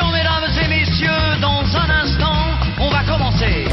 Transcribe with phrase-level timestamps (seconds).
[0.00, 2.34] Attention, mesdames et messieurs, dans un instant,
[2.78, 3.66] on va commencer.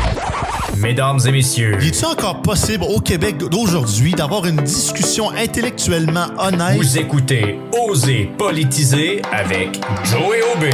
[0.77, 6.78] Mesdames et messieurs, Il est encore possible au Québec d'aujourd'hui d'avoir une discussion intellectuellement honnête?
[6.78, 10.66] vous écoutez Oser politiser avec Joey OB.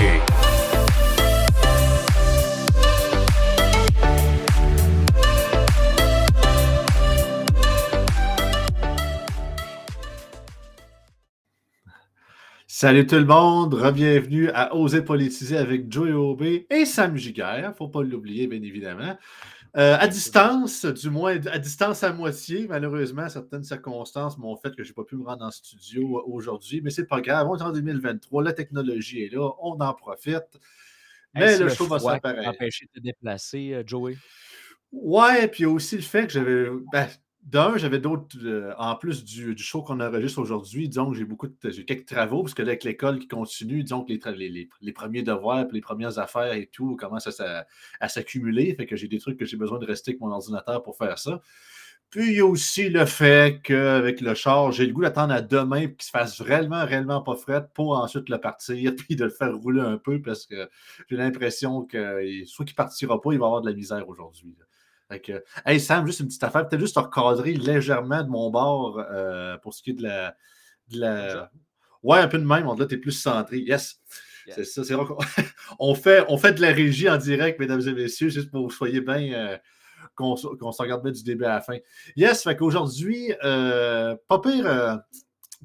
[12.75, 17.87] Salut tout le monde, bienvenue à Oser politiser avec Joey Aubé et Sam Giguère, faut
[17.87, 19.15] pas l'oublier bien évidemment.
[19.77, 24.83] Euh, à distance, du moins à distance à moitié, malheureusement, certaines circonstances m'ont fait que
[24.83, 27.61] je n'ai pas pu me rendre en studio aujourd'hui, mais c'est pas grave, on est
[27.61, 30.59] en 2023, la technologie est là, on en profite.
[31.35, 32.47] Mais Est-ce le show va pareil.
[32.47, 34.17] empêché de te déplacer, euh, Joey?
[34.91, 36.69] Ouais, puis il y a aussi le fait que j'avais.
[36.91, 37.07] Ben,
[37.45, 38.37] d'un, j'avais d'autres.
[38.43, 41.69] euh, en plus du, du show qu'on enregistre aujourd'hui, que j'ai beaucoup de.
[41.69, 45.67] J'ai quelques travaux, parce que avec l'école qui continue, que les, les, les- premiers devoirs,
[45.67, 47.67] puis les premières affaires et tout commencent à, s'a-
[47.99, 48.73] à s'accumuler.
[48.75, 51.19] Fait que j'ai des trucs que j'ai besoin de rester avec mon ordinateur pour faire
[51.19, 51.41] ça.
[52.09, 55.41] Puis il y a aussi le fait qu'avec le char, j'ai le goût d'attendre à
[55.41, 59.31] demain qu'il se fasse réellement, réellement pas fret pour ensuite le partir, puis de le
[59.31, 60.69] faire rouler un peu parce que
[61.09, 64.55] j'ai l'impression que soit qu'il partira pas, il va avoir de la misère aujourd'hui.
[65.13, 65.19] Là.
[65.19, 68.99] Que, hey Sam, juste une petite affaire, peut-être juste te recadrer légèrement de mon bord
[68.99, 70.35] euh, pour ce qui est de la.
[70.89, 71.51] de la-
[72.03, 72.65] Ouais, un peu de même.
[72.77, 73.59] Là, tu es plus centré.
[73.59, 74.01] Yes.
[74.45, 74.55] Yes.
[74.57, 74.83] C'est ça.
[74.83, 75.17] c'est vrai qu'on-
[75.79, 78.71] on, fait, on fait de la régie en direct, mesdames et messieurs, juste pour que
[78.71, 79.31] vous soyez bien.
[79.33, 79.57] euh,
[80.15, 81.77] qu'on qu'on se regarde bien du début à la fin.
[82.17, 84.99] Yes, fait qu'aujourd'hui, euh, pas pire.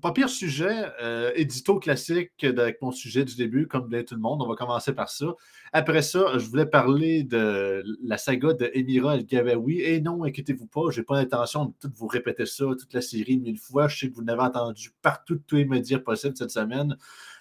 [0.00, 4.20] Pas pire sujet, euh, édito classique avec mon sujet du début, comme bien tout le
[4.20, 4.42] monde.
[4.42, 5.26] On va commencer par ça.
[5.72, 9.80] Après ça, je voulais parler de la saga de Emira El-Gabawi.
[9.80, 13.00] Et non, inquiétez-vous pas, je n'ai pas l'intention de tout vous répéter ça, toute la
[13.00, 13.88] série mille fois.
[13.88, 16.96] Je sais que vous l'avez entendu partout tous les médias possibles cette semaine.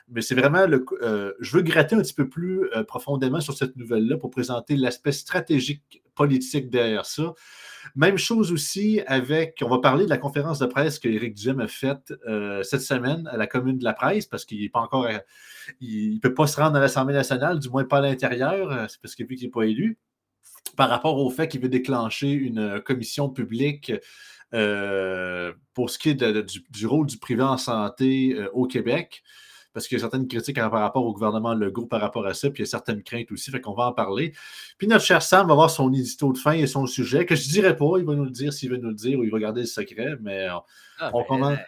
[0.09, 0.85] Mais c'est vraiment le.
[1.01, 4.77] euh, je veux gratter un petit peu plus euh, profondément sur cette nouvelle-là pour présenter
[4.77, 7.33] l'aspect stratégique politique derrière ça.
[7.95, 11.67] Même chose aussi avec, on va parler de la conférence de presse que Éric a
[11.67, 15.07] faite euh, cette semaine à la commune de la presse parce qu'il n'est pas encore,
[15.79, 18.85] il ne peut pas se rendre à l'Assemblée nationale, du moins pas à l'intérieur, euh,
[18.89, 19.97] c'est parce que vu qu'il n'est pas élu,
[20.75, 23.93] par rapport au fait qu'il veut déclencher une commission publique
[24.53, 26.23] euh, pour ce qui est
[26.69, 29.23] du, rôle du privé en santé au Québec
[29.73, 32.49] parce qu'il y a certaines critiques par rapport au gouvernement Legault par rapport à ça,
[32.49, 34.33] puis il y a certaines craintes aussi, fait qu'on va en parler.
[34.77, 37.47] Puis notre cher Sam va avoir son édito de fin et son sujet, que je
[37.47, 39.31] ne dirai pas, il va nous le dire s'il veut nous le dire ou il
[39.31, 40.55] va garder le secret, mais euh,
[40.99, 41.57] Ah, on ben, commence.
[41.59, 41.63] euh,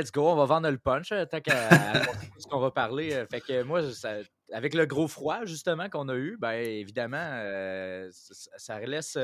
[0.00, 1.92] Let's go, on va vendre le punch, euh, tant qu'à
[2.36, 3.12] ce qu'on va parler.
[3.14, 4.16] euh, Fait que moi, ça-
[4.52, 9.16] avec le gros froid, justement, qu'on a eu, ben évidemment, euh, ça, ça laisse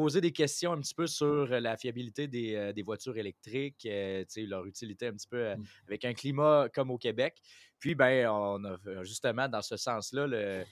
[0.00, 4.24] poser des questions un petit peu sur la fiabilité des, euh, des voitures électriques, euh,
[4.36, 5.64] leur utilité un petit peu euh, Mm.
[5.88, 7.40] avec un climat comme au Québec.
[7.80, 10.64] Puis, ben, on a justement, dans ce sens-là, le,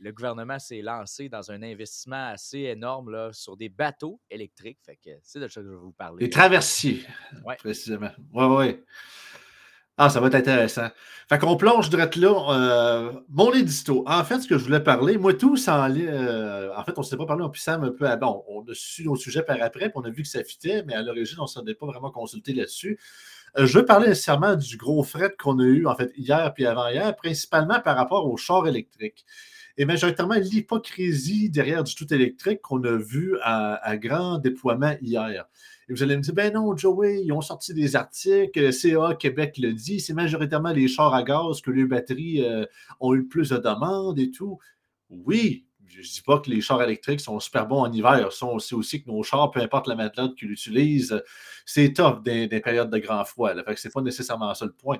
[0.00, 4.78] le gouvernement s'est lancé dans un investissement assez énorme là, sur des bateaux électriques.
[4.86, 6.24] Fait que c'est de ça que je vais vous parler.
[6.24, 7.02] Les traversiers,
[7.44, 7.56] Ouais.
[7.56, 8.10] précisément.
[8.32, 8.80] Oui, oui.
[10.00, 10.86] Ah, ça va être intéressant.
[11.28, 12.30] Fait qu'on plonge direct là.
[12.52, 14.04] euh, mon édito.
[14.06, 16.06] En fait, ce que je voulais parler, moi, tout aller.
[16.08, 18.06] euh, en fait, on ne s'était pas parlé en puissant un peu.
[18.08, 20.42] à- bon, on a su nos sujets par après, puis on a vu que ça
[20.44, 22.98] fitait, mais à l'origine, on ne s'en est pas vraiment consulté là-dessus.
[23.58, 26.64] Euh, je veux parler nécessairement du gros fret qu'on a eu, en fait, hier puis
[26.66, 29.24] avant-hier, principalement par rapport aux chars électriques.
[29.80, 35.46] Et majoritairement l'hypocrisie derrière du tout électrique qu'on a vu à, grand déploiement hier.
[35.88, 39.56] Et vous allez me dire, ben non, Joey, ils ont sorti des articles, CA Québec
[39.56, 42.66] le dit, c'est majoritairement les chars à gaz que les batteries euh,
[42.98, 44.58] ont eu plus de demandes et tout.
[45.10, 48.32] Oui, je ne dis pas que les chars électriques sont super bons en hiver.
[48.32, 51.22] Ça, on sait aussi que nos chars, peu importe la matelote qu'ils utilisent,
[51.66, 53.52] c'est top dans des périodes de grand froid.
[53.54, 53.64] Là.
[53.64, 54.98] Fait que c'est pas nécessairement ça le point.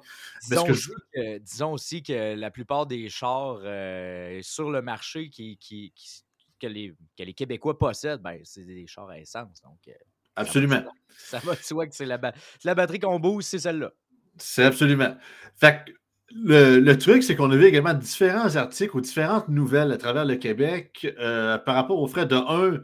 [0.50, 4.41] Mais ce Disons, que je- aussi que, disons aussi que la plupart des chars euh,
[4.43, 6.22] sur le marché qui, qui- qui-
[6.60, 9.60] que, les, que les Québécois possèdent, ben, c'est des chars à essence.
[9.62, 9.93] Donc, euh,
[10.34, 10.82] Absolument.
[11.16, 12.32] ça va de soi que c'est la, ba-
[12.65, 13.93] la batterie qu'on booste, c'est celle-là.
[14.37, 15.16] C'est absolument.
[15.56, 15.93] Fait que
[16.34, 20.36] le, truc, c'est qu'on a vu également différents articles ou différentes nouvelles à travers le
[20.36, 22.80] Québec euh, par rapport aux frais de 1.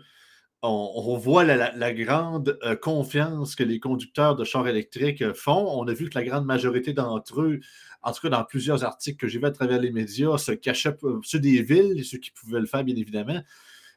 [0.67, 5.69] On, voit la, grande euh, confiance que les conducteurs de chars électriques euh, font.
[5.79, 7.61] On a vu que la grande majorité d'entre eux,
[8.03, 10.97] en tout cas dans plusieurs articles que j'ai vus à travers les médias, se cachaient,
[11.23, 13.43] ceux des villes, ceux qui pouvaient le faire bien évidemment,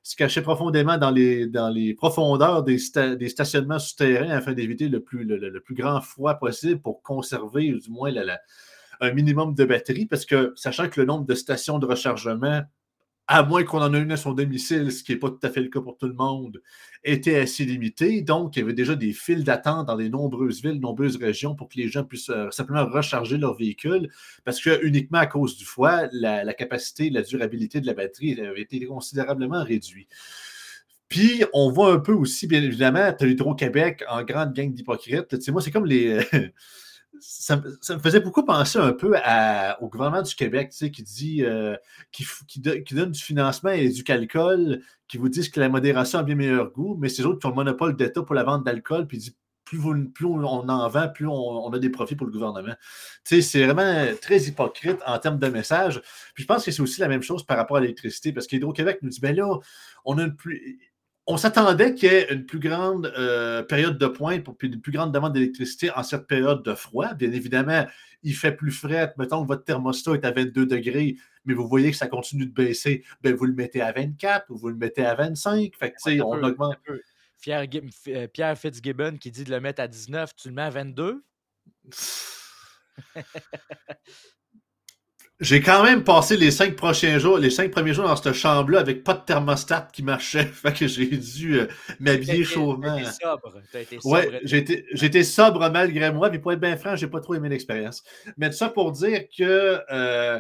[0.04, 2.80] se cachaient profondément dans les, dans les profondeurs des,
[3.18, 7.90] des stationnements souterrains afin d'éviter le plus, le, plus grand froid possible pour conserver du
[7.90, 8.40] moins la-
[9.00, 12.64] un minimum de batterie, parce que sachant que le nombre de stations de rechargement
[13.28, 15.50] à moins qu'on en ait une à son domicile, ce qui n'est pas tout à
[15.50, 16.62] fait le cas pour tout le monde,
[17.04, 18.22] était assez limité.
[18.22, 21.68] Donc, il y avait déjà des files d'attente dans de nombreuses villes, nombreuses régions pour
[21.68, 24.10] que les gens puissent euh, simplement recharger leur véhicule,
[24.46, 28.62] parce que uniquement à cause du foie, la, capacité, la durabilité de la batterie avait
[28.62, 30.10] été considérablement réduite.
[31.10, 35.28] Puis, on voit un peu aussi, bien évidemment, tu as l'Hydro-Québec en grande gang d'hypocrites.
[35.28, 36.20] Tu sais, moi, c'est comme les.
[37.19, 39.16] ça, me faisait beaucoup penser un peu
[39.81, 41.75] au gouvernement du Québec, tu sais, qui dit, euh,
[42.12, 42.25] qui,
[42.62, 46.72] donne du financement et du calcul, qui vous disent que la modération a bien meilleur
[46.72, 49.36] goût, mais c'est autres qui ont le monopole d'État pour la vente d'alcool, puis dit
[49.68, 49.80] plus,
[50.12, 52.74] plus, on en vend, plus on, a des profits pour le gouvernement.
[53.25, 56.02] Tu sais, c'est vraiment très hypocrite en termes de message.
[56.34, 59.00] Puis je pense que c'est aussi la même chose par rapport à l'électricité, parce qu'Hydro-Québec
[59.02, 59.60] nous dit, ben là,
[60.06, 60.80] on a une plus
[61.28, 64.94] on s'attendait qu'il y ait une plus grande euh, période de pointe pour une plus
[64.94, 67.14] grande demande d'électricité en cette période de froid.
[67.14, 67.86] Bien évidemment,
[68.24, 69.14] il fait plus frais.
[69.18, 72.54] Mettons que votre thermostat est à 22 degrés, mais vous voyez que ça continue de
[72.54, 73.04] baisser.
[73.22, 75.74] Bien, vous le mettez à 24 ou vous le mettez à 25.
[75.78, 76.78] Fait que, on augmente.
[77.42, 77.66] Pierre,
[78.08, 81.24] euh, Pierre Fitzgibbon qui dit de le mettre à 19, tu le mets à 22?
[85.39, 88.80] J'ai quand même passé les cinq prochains jours, les cinq premiers jours dans cette chambre-là
[88.80, 90.45] avec pas de thermostat qui marchait.
[90.45, 91.68] Fait que j'ai dû euh,
[92.00, 92.98] m'habiller chaudement.
[92.98, 93.62] T'as été sobre.
[93.74, 94.16] été sobre.
[94.16, 94.42] Ouais,
[95.06, 96.31] été, sobre malgré moi.
[96.31, 98.04] Puis pour être bien franc, j'ai pas trop aimé l'expérience.
[98.38, 100.39] Mais ça pour dire que euh,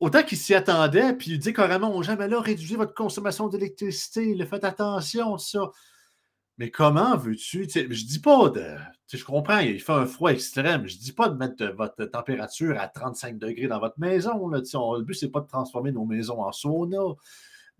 [0.00, 3.46] autant qu'il s'y attendait, puis il dit carrément aux gens, mais là, réduisez votre consommation
[3.46, 5.70] d'électricité, faites attention, tout ça.
[6.58, 7.68] Mais comment veux-tu?
[7.68, 8.76] Je dis pas de.
[9.12, 10.86] Je comprends, il fait un froid extrême.
[10.86, 14.48] Je dis pas de mettre votre température à 35 degrés dans votre maison.
[14.48, 16.98] Le but, c'est pas de transformer nos maisons en sauna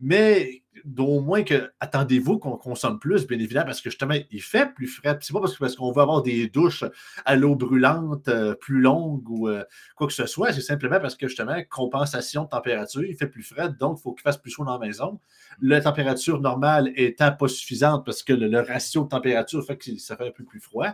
[0.00, 4.72] mais d'au moins que attendez-vous qu'on consomme plus, bien évidemment, parce que justement, il fait
[4.74, 5.16] plus frais.
[5.20, 6.84] C'est pas parce, parce qu'on veut avoir des douches
[7.24, 9.64] à l'eau brûlante euh, plus longues ou euh,
[9.96, 13.42] quoi que ce soit, c'est simplement parce que justement, compensation de température, il fait plus
[13.42, 15.20] frais, donc il faut qu'il fasse plus chaud dans la maison.
[15.60, 20.16] La température normale étant pas suffisante parce que le, ratio de température fait que ça
[20.16, 20.92] fait un peu plus froid,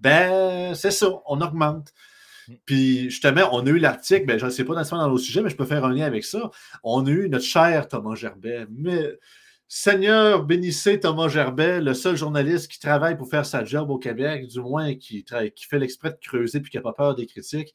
[0.00, 1.92] ben c'est ça, on augmente.
[2.48, 2.54] Mm.
[2.64, 5.42] Puis justement, on a eu l'article, ben, je ne sais pas nécessairement dans le sujet,
[5.42, 6.50] mais je peux faire un lien avec ça.
[6.82, 8.66] On a eu notre cher Thomas Gerbet.
[8.70, 9.18] Mais
[9.74, 14.46] Seigneur, bénissez Thomas Gerbet, le seul journaliste qui travaille pour faire sa job au Québec,
[14.46, 17.74] du moins qui, fait l'exprès de creuser puis qui n'a pas peur des critiques,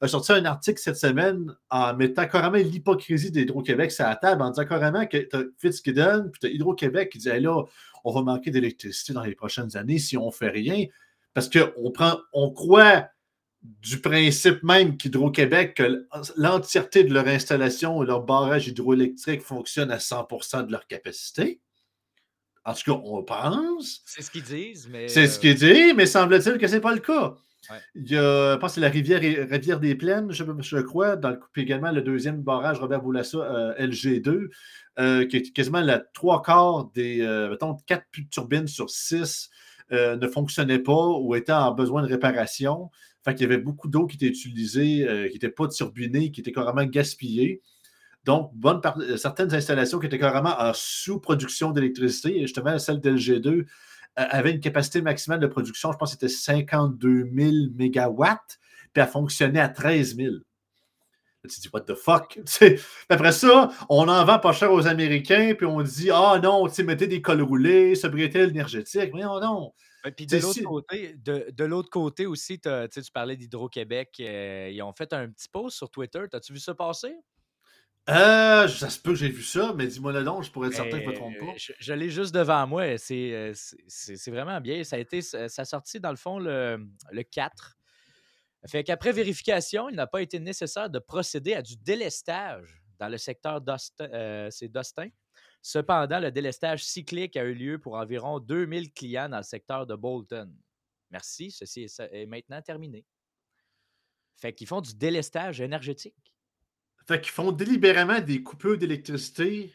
[0.00, 4.50] a sorti un article cette semaine en mettant carrément l'hypocrisie d'Hydro-Québec sur la table, en
[4.50, 7.62] disant carrément que tu as Fitzgibbon puis tu as Hydro-Québec qui dit là,
[8.04, 10.86] on va manquer d'électricité dans les prochaines années si on ne fait rien.
[11.34, 13.08] Parce qu'on prend, on croit
[13.64, 16.06] du principe même qu'Hydro-Québec, que
[16.36, 21.60] l'entièreté de leur installation et leur barrage hydroélectrique fonctionne à 100% de leur capacité.
[22.66, 24.02] En tout cas, on pense.
[24.06, 25.08] C'est ce qu'ils disent, mais.
[25.08, 27.34] C'est ce qu'ils disent, mais semble-t-il que ce n'est pas le cas.
[27.94, 31.30] Il y a, je pense que c'est la rivière, rivière des Plaines, je, crois, dans
[31.30, 34.50] le, puis également le deuxième barrage Robert Boulassa, euh, LG2,
[34.98, 39.50] euh, qui est quasiment la trois quarts des, euh, mettons, quatre turbines sur six
[39.90, 42.90] ne fonctionnaient pas ou étaient en besoin de réparation.
[43.24, 46.42] Fait qu'il y avait beaucoup d'eau qui était utilisée, euh, qui n'était pas turbinée, qui
[46.42, 47.62] était carrément gaspillée.
[48.24, 53.64] Donc, euh, certaines installations qui étaient carrément en sous-production d'électricité, et justement, celle d'LG2 euh,
[54.14, 58.58] avait une capacité maximale de production, je pense que c'était 52 000 mégawatts,
[58.92, 60.34] puis elle fonctionnait à 13 000.
[61.42, 62.38] tu dis, what the fuck?
[63.08, 67.06] après ça, on en vend pas cher aux Américains, puis on dit, ah non, mettez
[67.06, 69.12] des cols roulés, sobriété énergétique.
[69.14, 69.72] Mais non, non.
[70.10, 72.68] Puis de l'autre côté, de, l'autre côté aussi, tu
[73.12, 74.16] parlais d'Hydro-Québec.
[74.20, 76.20] Euh, ils ont fait un petit post sur Twitter.
[76.30, 77.14] T'as-tu vu ça passer?
[78.10, 80.74] Euh, ça se peut que j'ai vu ça, mais dis-moi le nom, je pourrais être
[80.74, 81.54] certain que je ne me trompe pas.
[81.56, 82.82] Je, l'ai juste devant moi.
[82.82, 84.84] Euh, c'est vraiment bien.
[84.84, 85.20] Ça a été
[86.00, 87.76] dans le fond le, le 4.
[88.66, 93.16] Fait qu'après vérification, il n'a pas été nécessaire de procéder à du délestage dans le
[93.16, 94.48] secteur d'Austin.
[94.50, 95.08] c'est d'Austin
[95.66, 99.94] Cependant, le délestage cyclique a eu lieu pour environ 2000 clients dans le secteur de
[99.94, 100.54] Bolton.
[101.10, 103.06] Merci, ceci est maintenant terminé.
[104.36, 106.34] Fait qu'ils font du délestage énergétique.
[107.08, 109.72] Fait qu'ils font délibérément des coupures d'électricité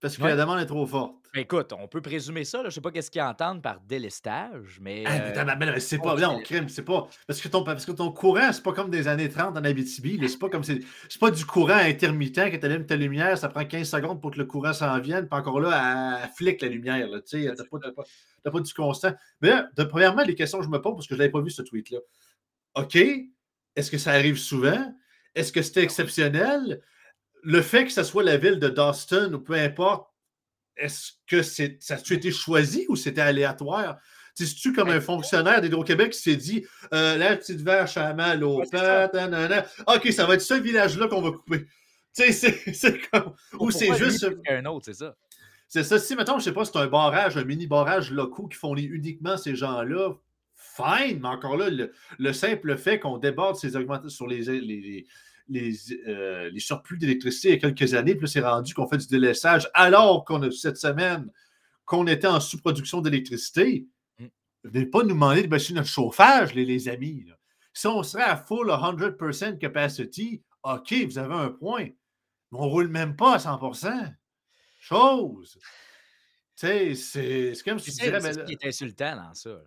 [0.00, 1.14] parce que la demande est trop forte.
[1.32, 2.60] Ben, écoute, on peut présumer ça.
[2.60, 5.04] Je ne sais pas qu'est-ce qu'ils entendent par délestage, mais.
[5.06, 6.16] Ah, euh, c'est pas.
[6.16, 7.08] Non, crime, c'est pas.
[7.26, 10.18] Parce que ton, parce que ton courant, c'est pas comme des années 30 en Abitibi.
[10.28, 10.80] C'est pas comme c'est.
[11.18, 14.38] pas du courant intermittent que tu allumes ta lumière, ça prend 15 secondes pour que
[14.38, 17.08] le courant s'en vienne, puis encore là, elle flique la lumière.
[17.28, 19.12] Tu n'as pas, pas, pas, du constant.
[19.40, 21.40] Mais là, de, premièrement, les questions que je me pose, parce que je n'avais pas
[21.40, 21.98] vu ce tweet-là.
[22.76, 24.94] OK, est-ce que ça arrive souvent?
[25.34, 26.80] Est-ce que c'était exceptionnel?
[27.46, 30.10] Le fait que ce soit la ville de Dawson ou peu importe,
[30.76, 33.98] est-ce que c'est, ça a été choisi ou c'était aléatoire?
[34.34, 38.62] C'est-tu comme un fonctionnaire d'Hydro-Québec qui s'est dit euh, la petite vache à mal au
[38.62, 41.66] OK, ça va être ce village-là qu'on va couper.
[42.16, 43.34] Tu sais, c'est comme.
[43.60, 44.26] Ou c'est juste.
[44.48, 45.14] un autre, c'est ça.
[45.68, 45.98] C'est ça.
[45.98, 49.36] Si, mettons, je sais pas, c'est un barrage, un mini barrage locaux qui fournit uniquement
[49.36, 50.14] ces gens-là,
[50.54, 55.06] fine, mais encore là, le, simple fait qu'on déborde ces augmentations sur les, les, les,
[55.54, 59.06] euh, les surplus d'électricité il y a quelques années, puis c'est rendu qu'on fait du
[59.06, 61.30] délaissage alors qu'on a cette semaine
[61.84, 63.86] qu'on était en sous-production d'électricité.
[64.18, 64.26] Mm.
[64.64, 67.26] Venez pas nous demander de baisser notre chauffage, les, les amis.
[67.72, 71.84] Si on serait à full 100% capacity, OK, vous avez un point.
[71.84, 74.14] Mais on ne roule même pas à 100%
[74.80, 75.58] Chose.
[76.56, 78.20] Tu sais, c'est comme si tu dirais.
[78.20, 79.58] C'est ce qui est insultant dans ça.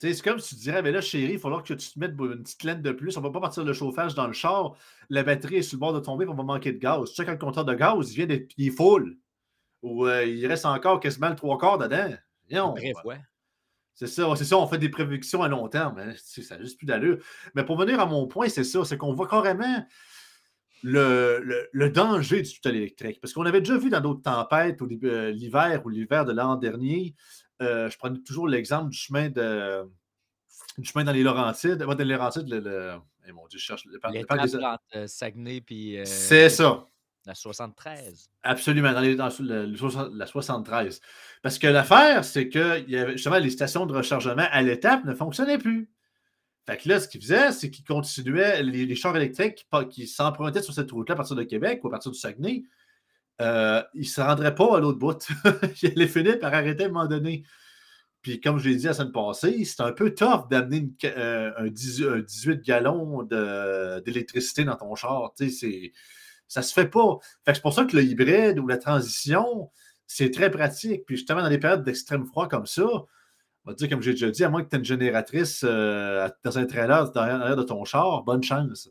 [0.00, 2.14] C'est comme si tu dirais, mais là, chérie, il va falloir que tu te mettes
[2.18, 3.18] une petite laine de plus.
[3.18, 4.74] On ne va pas partir le chauffage dans le char.
[5.10, 7.10] La batterie est sur le bord de tomber, on va manquer de gaz.
[7.10, 9.18] Tu sais, quand le compteur de gaz, il vient d'être il est full.
[9.82, 12.14] Ou euh, il reste encore quasiment le trois quarts dedans.
[12.50, 13.20] Bref, ouais.
[13.94, 15.98] C'est ça, c'est ça, on fait des prédictions à long terme.
[15.98, 16.14] Hein.
[16.16, 17.18] Ça n'a juste plus d'allure.
[17.54, 19.84] Mais pour venir à mon point, c'est ça, c'est qu'on voit carrément
[20.82, 23.20] le, le, danger du tout électrique.
[23.20, 26.56] Parce qu'on avait déjà vu dans d'autres tempêtes, au euh, l'hiver ou l'hiver de l'an
[26.56, 27.14] dernier,
[27.60, 29.88] je prends toujours l'exemple du chemin de
[30.78, 31.78] du chemin dans les Laurentides.
[31.78, 32.92] Dans les Laurentides, le, le
[33.26, 34.56] eh, mon Dieu, je cherche le, le parc des...
[34.56, 35.98] entre euh, Saguenay puis.
[36.04, 36.86] c'est ça.
[37.26, 38.30] La 73.
[38.42, 41.00] Absolument, dans, les, dans la 73.
[41.42, 45.14] Parce que l'affaire, c'est que y avait, justement, les stations de rechargement à l'étape ne
[45.14, 45.90] fonctionnaient plus.
[46.66, 50.72] Fait que là, ce qu'ils faisaient, c'est qu'ils continuaient, les, chars électriques qui, s'empruntaient sur
[50.72, 52.62] cette route-là à partir de Québec ou à partir du Saguenay,
[53.40, 55.26] euh, ils ne se rendraient pas à l'autre bout.
[55.82, 57.44] ils allaient finir par arrêter à un moment donné.
[58.22, 61.68] Puis, comme je l'ai dit la semaine passée, c'est un peu tough d'amener euh, un,
[61.68, 63.22] 18 gallons
[64.04, 65.32] d'électricité dans ton char.
[65.36, 65.92] Sais,
[66.46, 67.18] ça se fait pas.
[67.46, 69.70] c'est pour ça que le hybride ou la transition,
[70.06, 71.06] c'est très pratique.
[71.06, 72.84] Puis justement, dans des périodes d'extrême froid comme ça,
[73.64, 76.28] on va dire, comme j'ai déjà dit, à moins que tu aies une génératrice euh,
[76.44, 78.90] dans un trailer derrière, de ton char, bonne chance.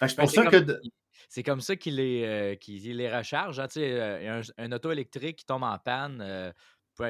[0.00, 0.80] c'est pour ça que.
[1.28, 3.60] C'est comme ça qu'il les, euh, les recharge.
[3.60, 6.52] Hein, euh, un, auto électrique qui tombe en panne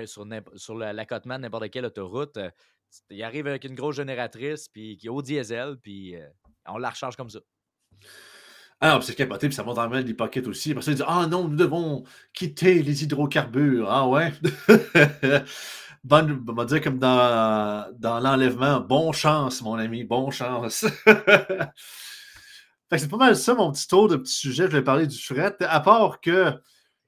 [0.06, 2.38] sur, sur l'accotement de n'importe quelle autoroute.
[3.10, 6.16] il arrive avec une grosse génératrice puis qui est au diesel, puis
[6.66, 7.40] on la recharge comme ça.
[8.80, 10.70] Ah, c'est capoté, puis ça monte dans les pockets aussi.
[10.70, 13.90] Après ça, ils disent Ah non, nous devons quitter les hydrocarbures.
[13.90, 14.32] Ah ouais?
[16.04, 18.80] Bonne, on va dire comme dans, dans l'enlèvement.
[18.80, 20.86] Bon chance, mon ami, bon chance.
[22.96, 24.64] c'est pas mal ça, mon petit tour de petit sujet.
[24.64, 25.56] Je vais parler du fret.
[25.60, 26.52] À part que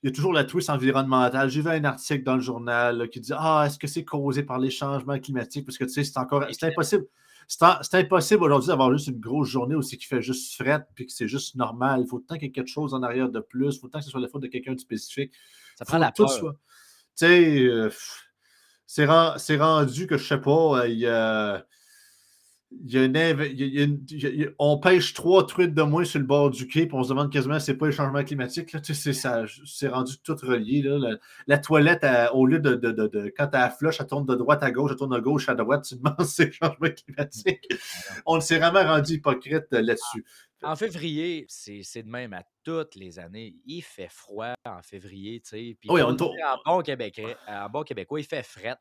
[0.03, 1.51] il y a toujours la twist environnementale.
[1.51, 4.59] J'ai vu un article dans le journal qui dit Ah, est-ce que c'est causé par
[4.59, 5.67] les changements climatiques?
[5.67, 6.45] Parce que tu sais, c'est encore.
[6.53, 7.07] C'est impossible
[7.51, 11.13] c'est impossible aujourd'hui d'avoir juste une grosse journée aussi qui fait juste fret puis que
[11.13, 12.03] c'est juste normal.
[12.05, 13.75] Il faut tant qu'il y ait quelque chose en arrière de plus.
[13.75, 15.33] Il faut tant que ce soit la faute de quelqu'un de spécifique.
[15.77, 16.29] Ça prend la peur.
[16.31, 16.47] Tu
[17.17, 17.91] sais, euh,
[18.87, 21.05] c'est rendu que je sais pas, il
[22.87, 27.03] y a on pêche trois truites de moins sur le bord du quai, puis on
[27.03, 28.75] se demande quasiment si c'est pas le changement climatique.
[28.83, 30.85] c'est rendu tout relié.
[31.47, 34.71] La, toilette, au lieu de, quand tu as la flush, elle tourne de droite à
[34.71, 37.69] gauche, elle tourne de gauche à droite, tu demandes si c'est le changement climatique.
[38.27, 40.25] on s'est vraiment rendu hypocrite euh, là-dessus.
[40.63, 43.55] En février, c'est de même à toutes les années.
[43.65, 45.77] Il fait froid en février, tu sais.
[45.89, 48.77] Oui, on en bon québécois, en bon québécois, il fait fret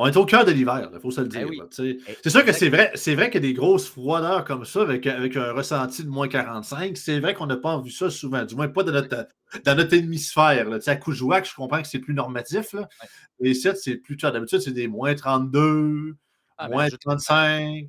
[0.00, 1.64] on est au cœur de l'hiver, il faut se le ben dire.
[2.22, 4.82] c'est sûr que c'est vrai, c'est vrai qu'il y a des grosses froideurs comme ça
[4.82, 6.96] avec, avec un ressenti de moins 45.
[6.96, 9.26] C'est vrai qu'on n'a pas vu ça souvent, du moins pas dans notre,
[9.64, 10.70] dans notre hémisphère.
[10.70, 10.78] Là.
[10.86, 12.74] À Coujouac, je comprends que c'est plus normatif.
[12.74, 12.88] Là.
[13.40, 14.30] Et ici, c'est plus tard.
[14.30, 16.14] D'habitude, c'est des moins 32,
[16.58, 17.88] ah, ben, moins 35.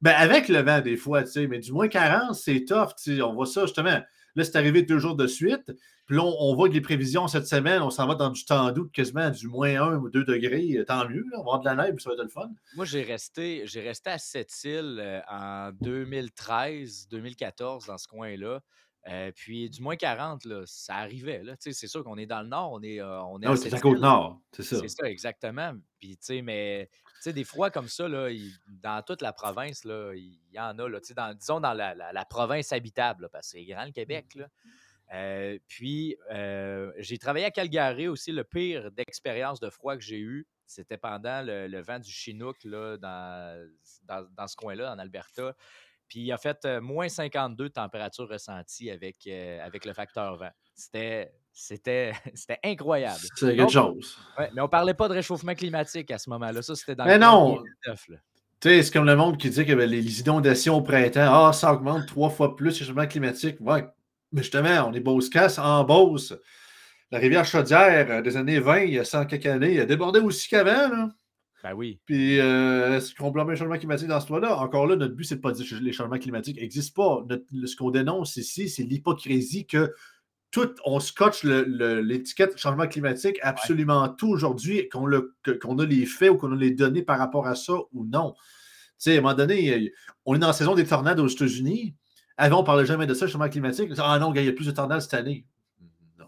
[0.00, 2.94] Ben, avec le vent, des fois, mais du moins 40, c'est tough.
[3.22, 4.00] On voit ça justement.
[4.34, 5.70] Là, c'est arrivé deux jours de suite.
[6.10, 8.72] Puis là, on, voit que les prévisions cette semaine, on s'en va dans du temps
[8.72, 10.76] doute, quasiment du moins 1 ou 2 degrés.
[10.76, 12.50] Euh, tant mieux, on va avoir de la neige, ça va être le fun.
[12.74, 18.60] Moi, j'ai resté, j'ai resté à cette île euh, en 2013, 2014, dans ce coin-là.
[19.06, 21.44] Euh, puis du moins 40, là, ça arrivait.
[21.60, 24.00] C'est sûr qu'on est dans le nord, on est, on est ah, c'est la côte
[24.00, 24.80] nord, c'est ça.
[24.80, 25.74] C'est ça, exactement.
[26.00, 26.90] Puis, mais
[27.24, 28.30] des froids comme ça, là,
[28.66, 30.88] dans toute la province, là, il y en a.
[30.88, 34.34] Là, dans, disons dans la, la, province habitable, parce que c'est grand le Québec.
[34.34, 34.48] Là.
[35.12, 38.32] Euh, puis, euh, j'ai travaillé à Calgary aussi.
[38.32, 42.96] Le pire d'expérience de froid que j'ai eu, c'était pendant le, vent du Chinook là,
[42.96, 43.68] dans,
[44.06, 45.54] dans, ce coin-là, en Alberta.
[46.08, 50.50] Puis, il a fait euh, moins 52 de température ressentie avec, avec le facteur vent.
[50.74, 51.32] C'était.
[51.52, 52.12] C'était,
[52.64, 53.18] incroyable.
[53.34, 54.16] C'est quelque chose.
[54.54, 56.62] mais on parlait pas de réchauffement climatique à ce moment-là.
[56.62, 57.62] Ça, c'était dans mais non.
[58.60, 61.52] Tu sais, c'est comme le monde qui dit que ben, les inondations au printemps, ah,
[61.52, 63.56] ça augmente trois fois plus le réchauffement climatique.
[63.58, 63.84] Ouais,
[64.32, 66.34] mais justement, on est Beauce-Casse en Beauce.
[67.10, 70.20] La rivière Chaudière, euh, des années 20, il y a 100 quelques années, a débordé
[70.20, 71.08] aussi qu'avant.
[71.62, 72.00] Ben oui.
[72.06, 74.56] Puis, euh, est-ce qu'on blâme les changements climatiques dans ce cas-là?
[74.58, 77.26] Encore là, notre but, c'est de pas dire que les changements climatiques n'existent pas.
[77.28, 79.92] Notre- ce qu'on dénonce ici, c'est l'hypocrisie que
[80.50, 86.52] tout, on scotche l'étiquette changement climatique absolument tout aujourd'hui, qu'on a les faits ou qu'on
[86.52, 88.34] a les données par rapport à ça ou non.
[88.34, 88.40] Tu
[88.98, 89.88] sais, à un moment donné, euh,
[90.26, 91.94] on est dans la saison des tornades aux États-Unis.
[92.36, 93.90] Avant, on ne parlait jamais de ça, le changement climatique.
[93.98, 95.46] Ah non, il y a plus de tornades cette année.
[96.18, 96.26] Non.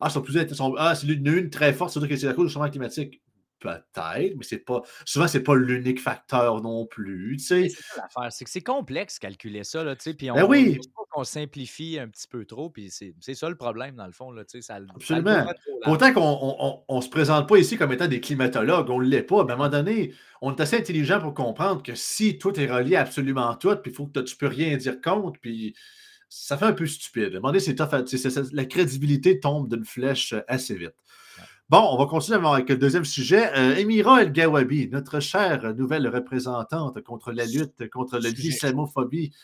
[0.00, 0.36] Ah, plus,
[0.78, 3.22] ah c'est une, une très forte, c'est-à-dire que c'est à cause du changement climatique.
[3.60, 4.82] Peut-être, mais c'est pas.
[5.04, 7.38] Souvent, c'est pas l'unique facteur non plus.
[7.40, 10.44] C'est ça l'affaire, c'est que c'est complexe calculer ça, là, tu sais, puis on Ben
[10.44, 10.78] oui.
[11.10, 14.42] qu'on simplifie un petit peu trop, puis c'est ça le problème, dans le fond, là,
[14.46, 15.44] ça, ça Absolument.
[15.46, 15.92] pas trop.
[15.92, 19.44] Autant qu'on ne se présente pas ici comme étant des climatologues, on ne l'est pas.
[19.44, 20.12] Mais à un moment donné,
[20.42, 23.90] on est assez intelligent pour comprendre que si tout est relié à absolument tout, puis
[23.90, 25.74] il faut que tu ne peux rien dire contre, puis
[26.28, 27.24] ça fait un peu stupide.
[27.24, 30.92] À un moment donné, c'est- la crédibilité tombe d'une flèche euh, assez vite.
[31.70, 33.50] Bon, on va continuer avec le deuxième sujet.
[33.54, 39.34] Euh, Emira El Gawabi, notre chère nouvelle représentante contre la lutte contre l'islamophobie.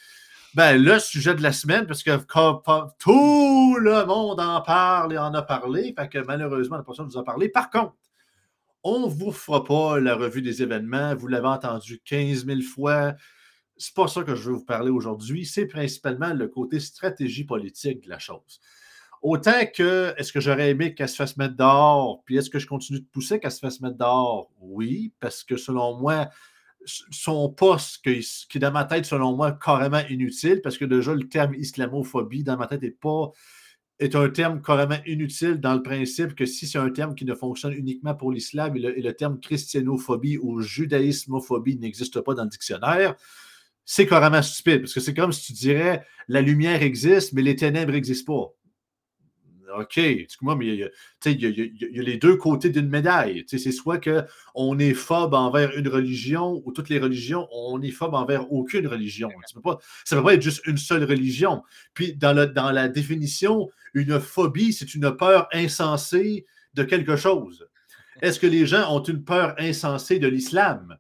[0.55, 2.63] Ben, le sujet de la semaine, parce que comme-
[2.99, 7.19] tout le monde en parle et en a parlé, fait que malheureusement, la personne nous
[7.19, 7.51] en parler.
[7.51, 7.93] Par contre,
[8.85, 11.15] on ne vous fera pas la revue des événements.
[11.15, 13.15] Vous l'avez entendu 15 000 fois.
[13.77, 15.45] C'est pas ça que je veux vous parler aujourd'hui.
[15.45, 18.61] C'est principalement le côté stratégie politique de la chose.
[19.25, 22.67] Autant que, est-ce que j'aurais aimé qu'elle se fasse mettre dehors, puis est-ce que je
[22.67, 24.51] continue de pousser qu'elle se fasse mettre dehors?
[24.61, 26.29] Oui, parce que selon moi,
[26.85, 31.27] son poste, qui, est dans ma tête, selon moi, carrément inutile, parce que déjà, le
[31.27, 32.83] terme islamophobie, dans ma tête,
[33.99, 37.35] est un terme carrément inutile dans le principe que si c'est un terme qui ne
[37.35, 42.51] fonctionne uniquement pour l'islam et et le terme christianophobie ou judaïsmophobie n'existe pas dans le
[42.51, 43.15] dictionnaire,
[43.87, 44.83] c'est carrément stupide.
[44.83, 48.64] Parce que c'est comme si tu dirais la lumière existe, mais les ténèbres n'existent pas.
[49.79, 50.89] OK, excuse-moi, mais il y, a,
[51.27, 53.45] il y a- les deux côtés d'une médaille.
[53.47, 58.15] C'est soit qu'on est phobe envers une religion ou toutes les religions, on est phobe
[58.15, 59.29] envers aucune religion.
[59.47, 61.63] Ça ne peut pas être juste une seule religion.
[61.95, 67.67] Puis dans, dans la définition, une phobie, c'est une peur insensée de quelque chose.
[68.23, 70.97] Est-ce que les gens ont une peur insensée de l'islam?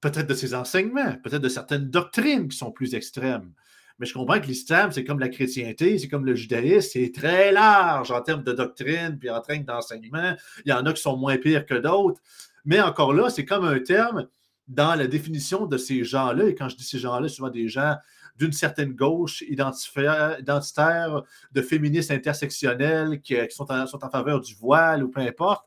[0.00, 3.52] Peut-être de ses enseignements, peut-être de certaines doctrines qui sont plus extrêmes.
[3.98, 7.52] Mais je comprends que l'islam, c'est comme la chrétienté, c'est comme le judaïsme, c'est très
[7.52, 10.34] large en termes de doctrine, puis en termes d'enseignement.
[10.64, 12.20] Il y en a qui sont moins pires que d'autres.
[12.64, 14.28] Mais encore là, c'est comme un terme
[14.66, 16.48] dans la définition de ces gens-là.
[16.48, 17.96] Et quand je dis ces gens-là, souvent des gens
[18.36, 25.08] d'une certaine gauche identitaire, de féministes intersectionnels qui, en, sont en faveur du voile ou
[25.08, 25.64] peu importe,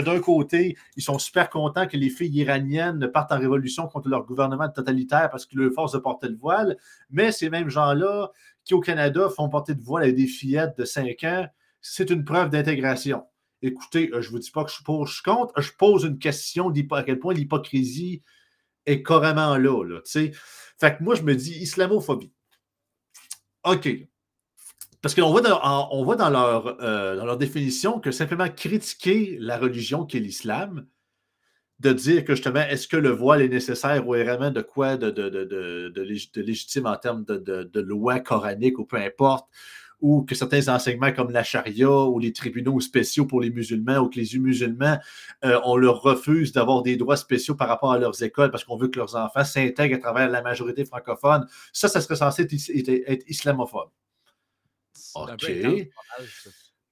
[0.00, 4.24] d'un côté, ils sont super contents que les filles iraniennes partent en révolution contre leur
[4.24, 6.76] gouvernement totalitaire parce qu'ils leur forcent de porter le voile,
[7.10, 8.30] mais ces mêmes gens-là
[8.64, 11.46] qui, au Canada, font porter le voile à des fillettes de 5 ans,
[11.80, 13.24] c'est une preuve d'intégration.
[13.62, 16.04] Écoutez, euh, je ne vous dis pas que je suis je suis contre, je pose
[16.04, 18.22] une question à quel point l'hypocrisie
[18.84, 19.84] est carrément là.
[19.84, 22.32] là fait que moi, je me dis islamophobie.
[23.64, 23.88] OK.
[25.02, 25.60] Parce qu'on voit dans,
[25.92, 30.20] on voit dans leur, euh, dans leur définition que simplement critiquer la religion qui est
[30.20, 30.86] l'islam,
[31.78, 34.96] de dire que justement, est-ce que le voile est nécessaire ou est vraiment de quoi
[34.96, 38.96] de, de, de, de, de lég- de légitime en termes de, loi coranique ou peu
[38.96, 39.46] importe,
[40.00, 44.08] ou que certains enseignements comme la charia ou les tribunaux spéciaux pour les musulmans ou
[44.08, 44.98] que les musulmans,
[45.44, 48.76] euh, on leur refuse d'avoir des droits spéciaux par rapport à leurs écoles parce qu'on
[48.76, 53.02] veut que leurs enfants s'intègrent à travers la majorité francophone, ça, ça serait censé être-
[53.06, 53.90] être islamophobe.
[55.24, 55.88] OK.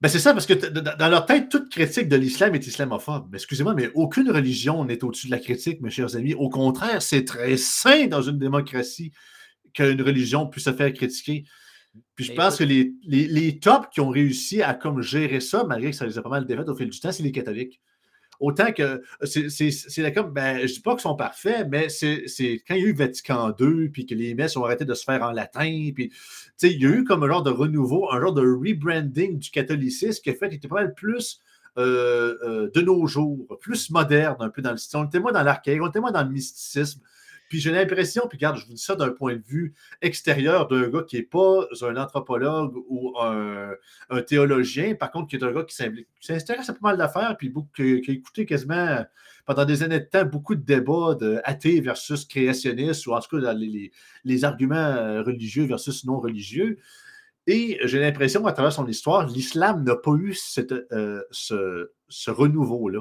[0.01, 3.29] Ben c'est ça, parce que dans leur tête, toute critique de l'islam est islamophobe.
[3.31, 6.35] Mais excusez-moi, mais aucune religion n'est au-dessus de la critique, mes chers amis.
[6.35, 9.13] Au contraire, c'est très sain dans une démocratie
[9.73, 11.45] qu'une religion puisse se faire critiquer.
[12.17, 15.01] Puis je Mais pense écoute- que les, les, les tops qui ont réussi à comme
[15.01, 17.23] gérer ça, malgré que ça les a pas mal défaites au fil du temps, c'est
[17.23, 17.81] les catholiques.
[18.41, 22.25] Autant que c'est c'est- comme, ben, je dis pas qu'ils sont parfaits, mais c'est
[22.67, 25.05] quand il y a eu Vatican II, puis que les messes ont arrêté de se
[25.05, 26.13] faire en latin, puis
[26.63, 30.23] il y a eu comme un genre de renouveau, un genre de rebranding du catholicisme
[30.23, 31.41] qui a fait qu'il était pas mal plus
[31.77, 34.99] euh, euh, de nos jours, plus moderne un peu dans le style.
[35.01, 37.01] On était moins dans l'archaïque, on était moins dans le mysticisme.
[37.49, 40.89] Puis j'ai l'impression, puis regarde, je vous dis ça d'un point de vue extérieur d'un
[40.89, 43.75] gars qui n'est pas un anthropologue ou un,
[44.27, 45.77] théologien, par contre, qui est un gars qui
[46.21, 49.05] s'intéresse à pas mal d'affaires, puis qui, qui a écouté quasiment
[49.45, 51.41] pendant des années de temps beaucoup de débats de
[51.81, 53.93] versus créationnistes, ou en tout cas les,
[54.25, 56.79] les- arguments euh, religieux versus non religieux.
[57.47, 60.35] Et j'ai l'impression, à travers son histoire, l'islam n'a pas eu
[60.93, 63.01] euh, ce, ce renouveau-là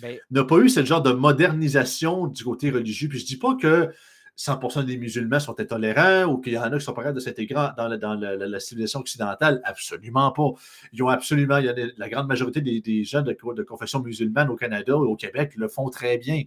[0.00, 3.08] Ben, n'a pas eu ce genre de modernisation du côté religieux.
[3.08, 3.92] Puis je dis pas que
[4.36, 7.54] 100% des musulmans sont intolérants ou qu'il y en a qui sont pas de s'intégrer
[7.76, 9.60] dans, la, dans la, la, civilisation occidentale.
[9.64, 10.50] Absolument pas.
[10.92, 14.00] Ils ont absolument, il y a la grande majorité des, des gens de, de, confession
[14.00, 16.42] musulmane au Canada et au Québec le font très bien.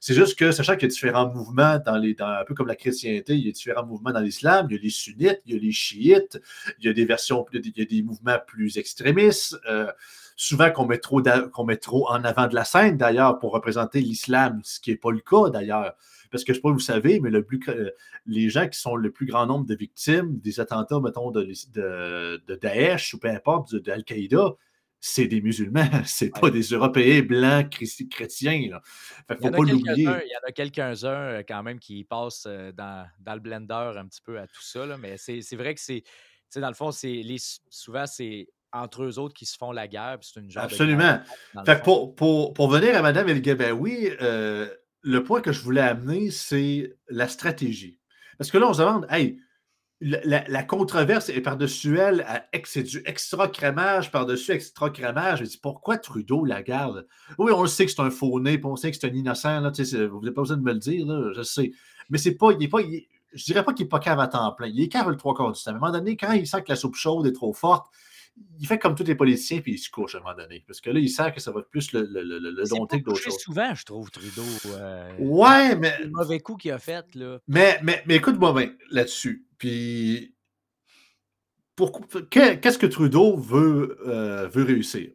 [0.00, 2.68] C'est juste que, sachant qu'il y a différents mouvements, dans les, dans, un peu comme
[2.68, 4.66] la chrétienté, il y a différents mouvements dans l'islam.
[4.70, 6.40] Il y a les sunnites, il y a les chiites,
[6.78, 9.56] il y a des versions, il y a des mouvements plus extrémistes.
[9.68, 9.90] Euh,
[10.40, 11.20] souvent qu'on met, trop
[11.52, 14.96] qu'on met trop en avant de la scène, d'ailleurs, pour représenter l'islam, ce qui n'est
[14.96, 15.94] pas le cas, d'ailleurs.
[16.30, 17.90] Parce que je ne sais pas si vous savez, mais le plus, euh,
[18.24, 22.54] les gens qui sont le plus grand nombre de victimes des attentats, mettons, de, de,
[22.54, 24.54] Daesh ou peu importe, d'Al-Qaïda,
[24.98, 27.68] c'est des musulmans, c'est pas des Européens blancs
[28.10, 28.54] chrétiens.
[28.54, 28.70] Il
[29.28, 30.04] ne faut pas l'oublier.
[30.04, 33.92] Il y en a quelques-uns euh, quand même qui passent euh, dans, dans, le blender
[33.94, 36.02] un petit peu à tout ça, là, mais c'est vrai que c'est,
[36.56, 37.36] dans le fond, les,
[37.68, 40.18] souvent c'est entre eux autres qui se font la guerre.
[40.22, 41.20] C'est une Absolument.
[41.64, 44.68] fait pour, pour, pour, venir à Mme El Gabaoui, euh,
[45.02, 47.98] le point que je voulais amener, c'est la stratégie.
[48.38, 49.38] Parce que là, on se demande, hey,
[50.00, 52.24] la, controverse est par-dessus elle,
[52.64, 55.40] c'est du extra crémage par-dessus extra crémage.
[55.40, 57.06] Je dis, pourquoi Trudeau la garde?
[57.38, 59.70] Oui, on le sait que c'est un faux-né, on sait que c'est un innocent, là,
[59.70, 61.72] vous n'avez pas besoin de me le dire, je sais.
[62.08, 62.78] Mais c'est pas, il est pas,
[63.32, 64.68] je dirais pas qu'il n'est pas cave à temps plein.
[64.68, 65.70] Il est cave le trois quarts du temps.
[65.70, 67.86] À un moment donné, quand il sent que la soupe chaude est trop forte,
[68.58, 70.62] il fait comme tous les politiciens, puis il se couche à un moment donné.
[70.66, 73.06] Parce que là, il sait que ça va être plus le, le, le, dompter que
[73.06, 73.38] d'autres choses.
[73.38, 74.42] souvent, je trouve, Trudeau.
[74.66, 75.98] Euh, ouais, mais.
[76.00, 77.38] Le mauvais coup qu'il a fait, là.
[77.48, 79.46] Mais, mais, mais écoute-moi bien là-dessus.
[79.58, 80.34] Puis.
[82.30, 85.10] Qu'est-ce que Trudeau veut, euh, veut réussir?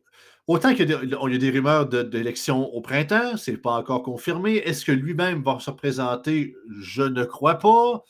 [0.47, 4.55] Autant qu'il y, y, a des rumeurs d'élections au printemps, ce n'est pas encore confirmé.
[4.57, 6.55] Est-ce que lui-même va se présenter?
[6.81, 8.03] Je ne crois pas.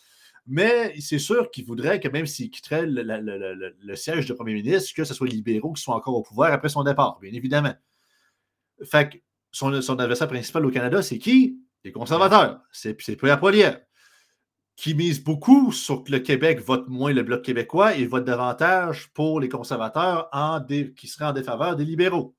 [0.47, 5.03] Mais c'est sûr qu'il voudrait que même s'il quitterait le, siège de premier ministre, que
[5.03, 7.73] ce soit les libéraux qui soient encore au pouvoir après son départ, bien évidemment.
[8.84, 9.17] Fait que
[9.51, 11.60] son, adversaire principal au Canada, c'est qui?
[11.84, 12.62] Les conservateurs.
[12.71, 13.79] C'est Pierre Poilievre.
[14.75, 19.10] Qui mise beaucoup sur que le Québec vote moins le Bloc québécois et vote davantage
[19.13, 20.29] pour les conservateurs
[20.97, 22.36] qui seraient en défaveur des libéraux.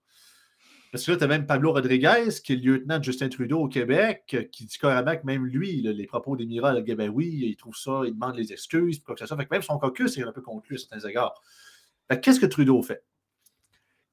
[0.97, 3.59] Parce que là, tu as même Pablo Rodriguez, qui est le lieutenant de Justin Trudeau
[3.59, 7.77] au Québec, euh, qui dit carrément que même lui, les propos d'Émiral Gabaoui, il trouve
[7.77, 9.37] ça, il demande les excuses, quoi que ce soit.
[9.37, 11.43] Fait même son caucus est un peu conclu à certains égards.
[12.23, 13.05] Qu'est-ce que Trudeau fait?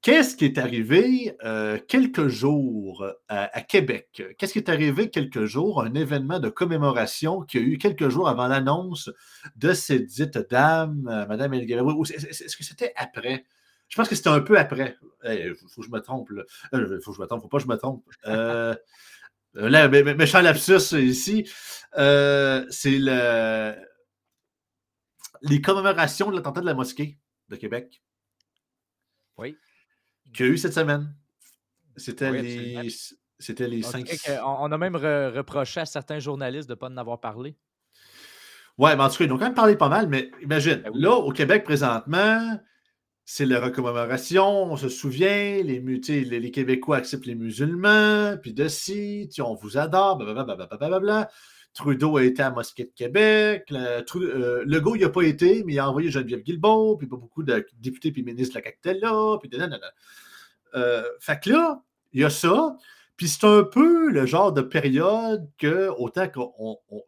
[0.02, 4.22] Qu'est-ce qui est arrivé euh, quelques jours euh, à, Québec?
[4.38, 5.82] Qu'est-ce qui est arrivé quelques jours?
[5.82, 9.10] Un événement de commémoration qui a eu quelques jours avant l'annonce
[9.56, 13.46] de cette dite dame, Mme El Est-ce que c'était après?
[13.89, 14.98] Je pense que c'était un peu après.
[15.26, 16.30] Il faut, que je me trompe.
[16.32, 17.41] Il euh, faut que je me trompe.
[17.41, 18.04] Faut pas que je me trompe.
[18.26, 18.76] Euh,
[19.56, 21.50] euh là, méchant lapsus ici.
[21.98, 23.76] Euh, c'est le...
[25.41, 27.19] les commémorations de l'attentat de la mosquée
[27.50, 28.02] de Québec.
[29.38, 29.56] Oui.
[30.34, 31.15] Qu'il y a eu cette semaine.
[31.96, 32.89] C'était les.
[33.39, 34.10] C'était les cinq.
[34.46, 37.58] On a même reproché à certains journalistes de ne pas en avoir parlé.
[38.78, 40.91] Ouais, mais en tout cas, ils ont quand même parlé pas mal, mais imagine, ben
[40.96, 42.60] là, au Québec présentement,
[43.25, 49.55] c'est la recommémoration, on se souvient, les, Québécois acceptent les musulmans, puis de ci, on
[49.55, 51.29] vous adore, blablabla.
[51.73, 53.71] Trudeau a été à Mosquée de Québec.
[53.71, 57.41] Euh, Legault, il n'a pas été, mais il a envoyé Geneviève Guilbeault, puis pas beaucoup
[57.43, 59.49] de députés puis ministres de la CAQ là, puis
[60.75, 61.81] euh, fait que là,
[62.13, 62.75] il y a ça.
[63.23, 66.41] Puis c'est un peu le genre de période que, autant que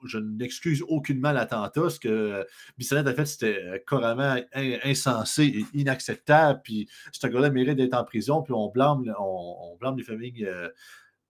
[0.05, 2.47] je n'excuse aucunement l'attentat, ce que
[2.77, 4.37] Bissonnette a fait, c'était euh, carrément
[4.85, 6.61] insensé et inacceptable.
[6.63, 10.69] Puis ce gars-là mérite d'être en prison, puis on blâme, on, blâme les familles, euh,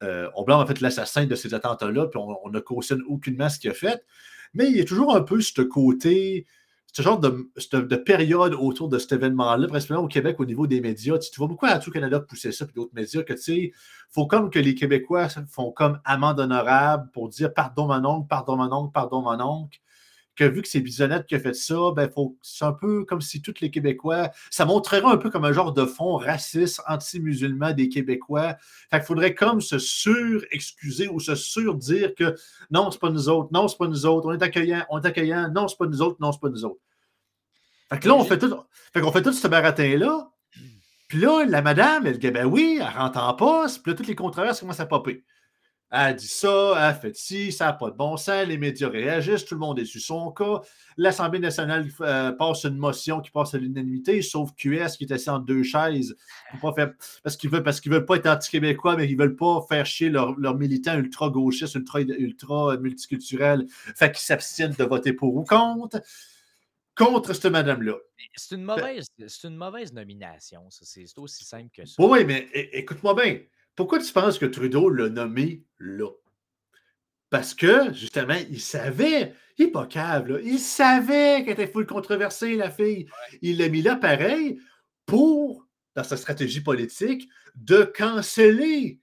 [0.04, 3.58] euh, on blâme en fait l'assassin de ces attentats-là, puis on ne cautionne aucunement ce
[3.58, 4.06] qu'il a fait.
[4.54, 6.46] Mais il y a toujours un peu ce côté
[6.96, 10.80] ce genre de, de, période autour de cet événement-là, principalement au Québec au niveau des
[10.80, 11.18] médias.
[11.18, 13.72] Tu, vois beaucoup à tout Canada pousser ça, puis d'autres médias, que tu sais,
[14.12, 18.56] faut comme que les Québécois font comme amende honorable pour dire pardon mon oncle, pardon
[18.56, 19.78] mon oncle, pardon mon oncle.
[20.36, 23.22] Que vu que c'est Bisonnette qui a fait ça, ben faut, c'est un peu comme
[23.22, 27.74] si tous les Québécois, ça montrerait un peu comme un genre de fond raciste, anti-musulman
[27.74, 28.56] des Québécois.
[28.92, 32.36] Fait qu'il faudrait comme se sur-excuser ou se sur-dire que
[32.70, 35.08] non, c'est pas nous autres, non, c'est pas nous autres, on est accueillant, on est
[35.08, 36.82] accueillant, non, c'est pas nous autres, non, c'est pas nous autres.
[37.90, 38.54] Fait que là, on fait tout,
[38.94, 40.30] fait qu'on fait tout ce baratin-là.
[41.08, 43.84] Puis là, la madame, elle dit ben oui, elle rentre en poste.
[43.84, 45.24] Puis là, toutes les controverses commencent à popper.
[45.92, 49.46] Elle dit ça, elle fait ci, ça n'a pas de bon sens, les médias réagissent,
[49.46, 50.62] tout le monde est sur son cas.
[50.98, 55.30] L'Assemblée nationale euh, passe une motion qui passe à l'unanimité, sauf QS qui est assis
[55.30, 56.18] en deux chaises
[56.50, 56.94] pour pas faire,
[57.24, 60.10] parce qu'ils veulent, parce qu'ils veulent pas être anti-québécois, mais ils veulent pas faire chier
[60.10, 66.02] leurs militants ultra-gauchistes, ultra, ultra multiculturels, fait qu'ils s'abstiennent de voter pour ou contre
[66.96, 67.96] contre cette madame-là.
[68.36, 69.08] C'est une, mauvaise,
[69.44, 70.86] une mauvaise nomination, ça.
[70.86, 72.02] C'est aussi simple que ça.
[72.02, 73.40] Oui, mais écoute-moi bien.
[73.76, 76.10] Pourquoi tu penses que Trudeau l'a nommé là?
[77.30, 81.86] Parce que, justement, il savait, il n'est pas cave, là, il savait qu'elle était full
[81.86, 83.08] controversée, la fille.
[83.42, 84.60] Il l'a mis là pareil
[85.06, 89.00] pour, dans sa stratégie politique, de canceller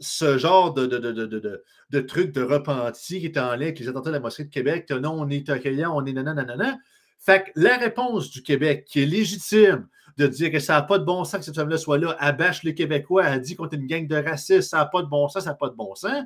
[0.00, 3.78] ce genre de, de, de, de, de truc de repenti qui est en lien avec
[3.78, 6.78] les attentats de la mosquée de Québec, non, on est accueillant, on est nanana.
[7.18, 10.98] Fait que la réponse du Québec, qui est légitime de dire que ça n'a pas
[10.98, 13.68] de bon sens que cette femme-là soit là, elle bâche les Québécois, elle dit qu'on
[13.68, 15.76] est une gang de racistes, ça n'a pas de bon sens, ça n'a pas de
[15.76, 16.24] bon sens.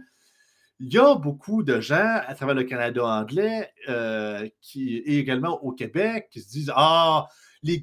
[0.80, 5.62] Il y a beaucoup de gens à travers le Canada anglais euh, qui, et également
[5.62, 7.28] au Québec qui se disent Ah,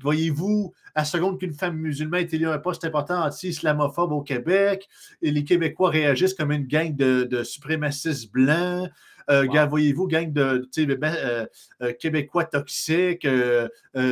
[0.02, 4.88] voyez-vous, à seconde qu'une femme musulmane est élue à un poste important anti-islamophobe au Québec,
[5.22, 8.90] et les Québécois réagissent comme une gang de, suprémacistes blancs.
[9.30, 11.46] Euh, voyez-vous, gang de ben, euh,
[11.82, 13.28] euh, Québécois toxiques,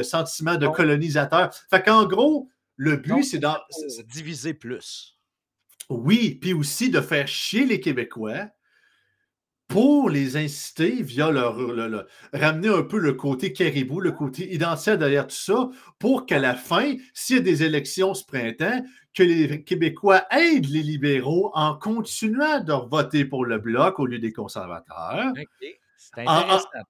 [0.04, 1.54] sentiment de colonisateur.
[1.70, 3.58] Fait qu'en gros, le but, c'est dans.
[4.08, 5.18] Diviser plus.
[5.90, 8.50] Oui, puis aussi de faire chier les Québécois
[9.68, 11.58] pour les inciter via leur,
[12.34, 16.56] ramener un peu le côté caribou, le côté identitaire derrière tout ça, pour qu'à la
[16.56, 18.82] fin, s'il y a des élections ce printemps,
[19.14, 24.20] que les Québécois aident les libéraux en continuant de voter pour le bloc au lieu
[24.20, 25.34] des conservateurs.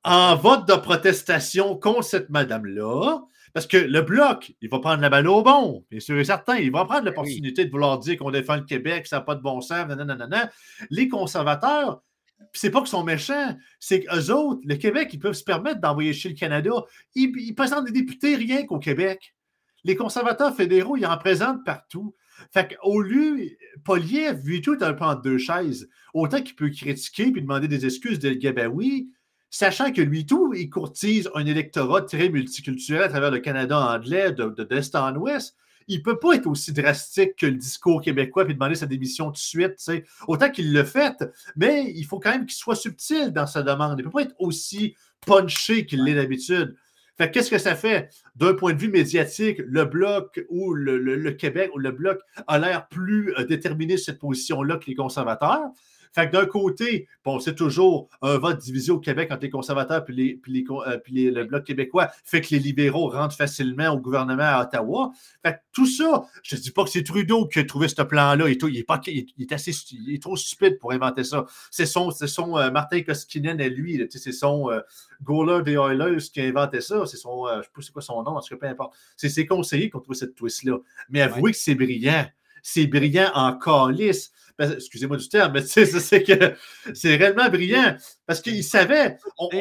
[0.03, 3.21] En, vote de protestation contre cette madame-là.
[3.53, 6.57] Parce que le bloc, il va prendre la balle au bon, bien sûr et certain.
[6.57, 9.35] Il va prendre ben l'opportunité de vouloir dire qu'on défend le Québec, ça n'a pas
[9.35, 10.51] de bon sens, nanana.
[10.91, 12.03] Les conservateurs,
[12.53, 16.13] c'est pas qu'ils sont méchants, c'est qu'eux autres, le Québec, ils peuvent se permettre d'envoyer
[16.13, 16.71] chez le Canada.
[17.15, 19.35] Ils, présentent des députés rien qu'au Québec.
[19.83, 22.15] Les conservateurs fédéraux, ils en présentent partout.
[22.53, 23.39] Fait qu'au lieu,
[23.83, 25.89] Poliev, vu tout, est un peu en deux chaises.
[26.13, 29.09] Autant qu'il peut critiquer puis demander des excuses de Gabaoui,
[29.49, 34.31] sachant que lui tout, il courtise un électorat très multiculturel à travers le Canada anglais
[34.31, 35.55] de, d'est en ouest
[35.87, 39.27] il ne peut pas être aussi drastique que le discours québécois et demander sa démission
[39.27, 39.91] tout de suite.
[40.27, 41.15] Autant qu'il le fait,
[41.55, 43.99] mais il faut quand même qu'il soit subtil dans sa demande.
[43.99, 44.95] Il ne peut pas être aussi
[45.25, 46.75] punché qu'il l'est d'habitude.
[47.17, 48.09] Qu'est-ce que ça fait?
[48.35, 52.87] D'un point de vue médiatique, le Bloc ou le, Québec ou le Bloc a l'air
[52.89, 55.71] plus euh, déterminé sur cette position-là que les conservateurs.
[56.13, 60.03] Fait que d'un côté, bon, c'est toujours un vote divisé au Québec entre les conservateurs
[60.07, 64.43] et les, puis euh, le Bloc québécois, fait que les libéraux rentrent facilement au gouvernement
[64.43, 65.11] à Ottawa.
[65.43, 68.01] Fait que tout ça, je ne dis pas que c'est Trudeau qui a trouvé ce
[68.01, 68.67] plan-là et tout.
[68.67, 71.45] Il est, pas, il est, assez, il est trop stupide pour inventer ça.
[71.71, 74.79] C'est son, son euh, Martin Koskinen et lui, c'est son euh,
[75.23, 77.05] goaler des Oilers qui a inventé ça.
[77.05, 78.95] C'est son, je ne sais pas c'est quoi son nom, en tout cas, peu importe.
[79.15, 80.77] C'est ses conseillers qui ont trouvé cette twist-là.
[81.09, 82.25] Mais avouez que c'est brillant.
[82.69, 84.29] C'est brillant en calice.
[84.57, 86.53] Ben, excusez-moi du terme, mais c'est que
[86.93, 89.17] c'est réellement brillant parce qu'il savait.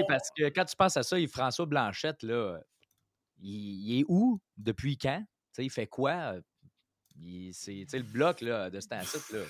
[0.08, 2.58] Parce que quand tu penses à ça, François Blanchette, là,
[3.38, 4.40] il, est où?
[4.56, 5.22] Depuis quand?
[5.58, 6.34] il fait quoi?
[7.52, 9.44] C'est le bloc là, de cet là.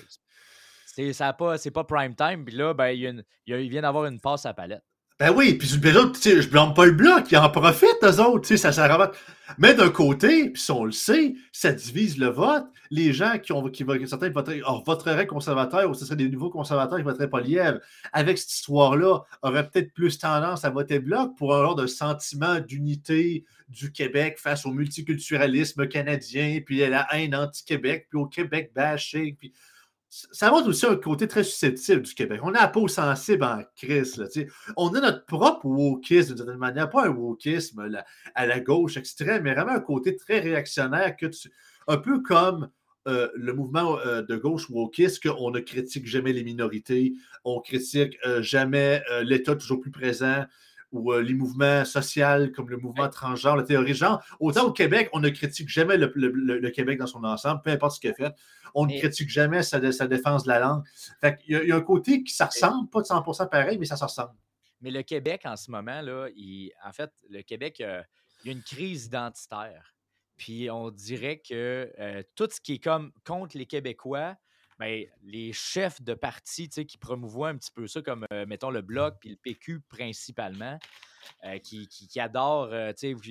[0.85, 4.53] C'est pas, pas prime time, puis là, ben, il, il vient d'avoir une passe à
[4.53, 4.83] palette.
[5.19, 8.55] Ben oui, puis les autres, je blâme pas le bloc, ils en profitent, eux autres,
[8.55, 9.11] ça, ça
[9.57, 12.65] Mais d'un côté, puis on le sait, ça divise le vote.
[12.91, 16.99] Les gens qui ont, qui, certains voteraient, voteraient conservateur ou ce serait des nouveaux conservateurs
[16.99, 17.79] qui voteraient pas lièvre,
[18.13, 22.59] avec cette histoire-là, auraient peut-être plus tendance à voter bloc pour un genre de sentiment
[22.59, 28.71] d'unité du Québec face au multiculturalisme canadien, puis à la haine anti-Québec, puis au Québec
[28.75, 29.51] bashing, puis
[30.09, 32.39] ça montre aussi un côté très susceptible du Québec.
[32.43, 34.23] On a la peau sensible en crise.
[34.77, 37.89] on a notre propre wokisme d'une certaine manière, pas un wokisme
[38.35, 41.15] à la gauche extrême, mais vraiment un côté très réactionnaire,
[41.87, 42.69] un peu comme
[43.07, 47.13] euh, le mouvement euh, de gauche wokiste, qu'on ne critique jamais les minorités,
[47.45, 50.45] on critique euh, jamais l'État toujours plus présent,
[50.91, 54.23] ou les mouvements sociaux comme le mouvement transgenre, la théorie genre.
[54.39, 57.99] Autant au Québec, on ne critique jamais le, Québec dans son ensemble, peu importe ce
[57.99, 58.33] qu'il a fait.
[58.73, 60.83] On ne critique jamais sa, défense de la langue.
[61.21, 63.97] Fait il, y a, un côté qui ça ressemble, pas de 100% pareil, mais ça
[63.97, 64.33] se ressemble.
[64.81, 66.27] Mais le Québec, en ce moment, là,
[66.85, 68.05] en fait, le Québec, il
[68.45, 69.95] y a une crise identitaire.
[70.37, 74.35] Puis on dirait que euh, tout ce qui est comme contre les Québécois,
[74.79, 78.81] ben, les chefs de parti qui promouvoient un petit peu ça, comme euh, mettons le
[78.81, 80.77] Bloc puis le PQ principalement,
[81.45, 82.69] euh, qui, qui, adorent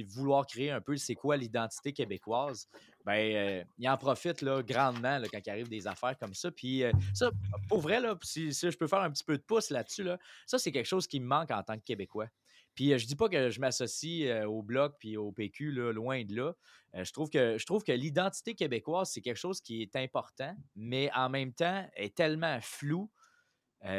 [0.08, 2.68] vouloir créer un peu c'est quoi l'identité québécoise,
[3.04, 6.50] ben, ils en profitent là, grandement là, quand il arrive des affaires comme ça.
[6.50, 6.82] Puis
[7.14, 7.30] ça,
[7.68, 10.58] pour vrai, là, si, je peux faire un petit peu de pouce là-dessus, là, ça,
[10.58, 12.28] c'est quelque chose qui me manque en tant que Québécois.
[12.76, 16.52] Puis je dis pas que je m'associe au Bloc puis au PQ, loin de là.
[16.94, 21.10] je trouve que, je trouve que l'identité québécoise, c'est quelque chose qui est important, mais
[21.16, 23.10] en même temps est tellement flou.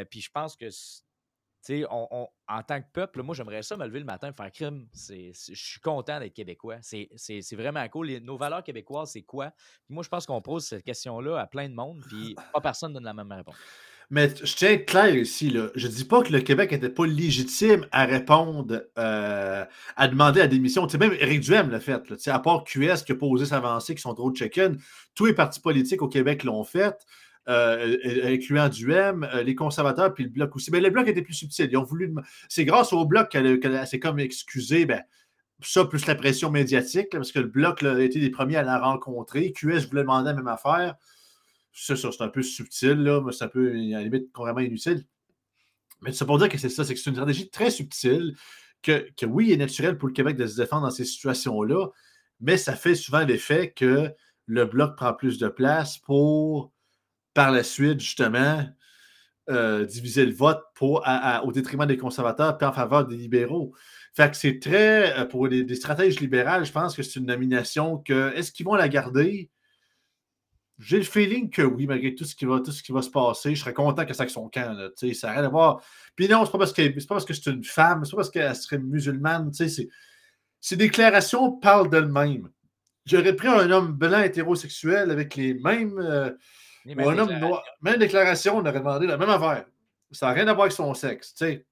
[0.10, 0.70] puis je pense que
[1.90, 4.88] on, en tant que peuple, moi, j'aimerais ça me lever le matin et faire crime.
[4.94, 6.78] je suis content d'être québécois.
[6.82, 7.10] C'est,
[7.54, 8.10] vraiment cool.
[8.20, 9.52] nos valeurs québécoises, c'est quoi?
[9.90, 13.04] moi, je pense qu'on pose cette question-là à plein de monde, puis pas personne donne
[13.04, 13.56] la même réponse.
[14.10, 15.54] Mais je tiens à être clair ici.
[15.76, 19.66] Je ne dis pas que le Québec n'était pas légitime à répondre, euh,
[19.98, 20.88] à demander la démission.
[20.98, 22.02] même Éric Duhem l'a fait.
[22.28, 24.76] À part QS qui a posé s'avancer, qui sont trop check-in,
[25.14, 26.96] tous les partis politiques au Québec l'ont fait,
[27.50, 30.72] euh, incluant Duhem, euh, les conservateurs puis le Bloc aussi.
[30.72, 31.68] Mais le Bloc était plus subtil.
[31.70, 32.14] Ils ont voulu.
[32.48, 34.86] C'est grâce au Bloc qu'elle s'est comme excusée.
[34.86, 35.04] Ben,
[35.62, 38.80] ça, plus la pression médiatique, parce que le Bloc a été les premiers à la
[38.80, 39.52] rencontrer.
[39.52, 40.96] QS voulait demander la même affaire.
[41.80, 44.62] C'est ça, c'est un peu subtil, là, mais c'est un peu, à la limite, complètement
[44.62, 45.06] inutile.
[46.02, 48.36] Mais c'est pour dire que c'est ça, c'est que c'est une stratégie très subtile,
[48.82, 51.90] que, que, oui, il est naturel pour le Québec de se défendre dans ces situations-là,
[52.42, 54.12] mais ça fait souvent l'effet que
[54.48, 56.72] le Bloc prend plus de place pour,
[57.36, 58.66] par la suite, justement,
[59.50, 61.06] euh, diviser le vote pour,
[61.44, 63.74] au détriment des conservateurs puis en faveur des libéraux.
[64.16, 67.28] Fait que c'est très, euh, pour des, des, stratèges libérales, je pense que c'est une
[67.28, 69.52] nomination que, est-ce qu'ils vont la garder?
[70.80, 73.10] J'ai le feeling que oui, malgré tout ce qui va, tout ce qui va se
[73.10, 74.74] passer, je serais content que ça ait son camp.
[74.78, 75.82] Là, ça n'a rien à voir.
[76.16, 78.18] Puis non, c'est pas parce que c'est pas parce que c'est une femme, c'est pas
[78.18, 79.52] parce qu'elle serait musulmane.
[79.54, 82.50] Ces déclarations parlent d'elles-mêmes.
[83.06, 85.98] J'aurais pris un homme blanc hétérosexuel avec les mêmes.
[86.00, 86.32] Euh,
[86.86, 87.64] ou un homme noir.
[87.82, 89.66] Même déclaration, on aurait demandé la même affaire.
[90.12, 91.34] Ça n'a rien à voir avec son sexe.
[91.36, 91.66] sais.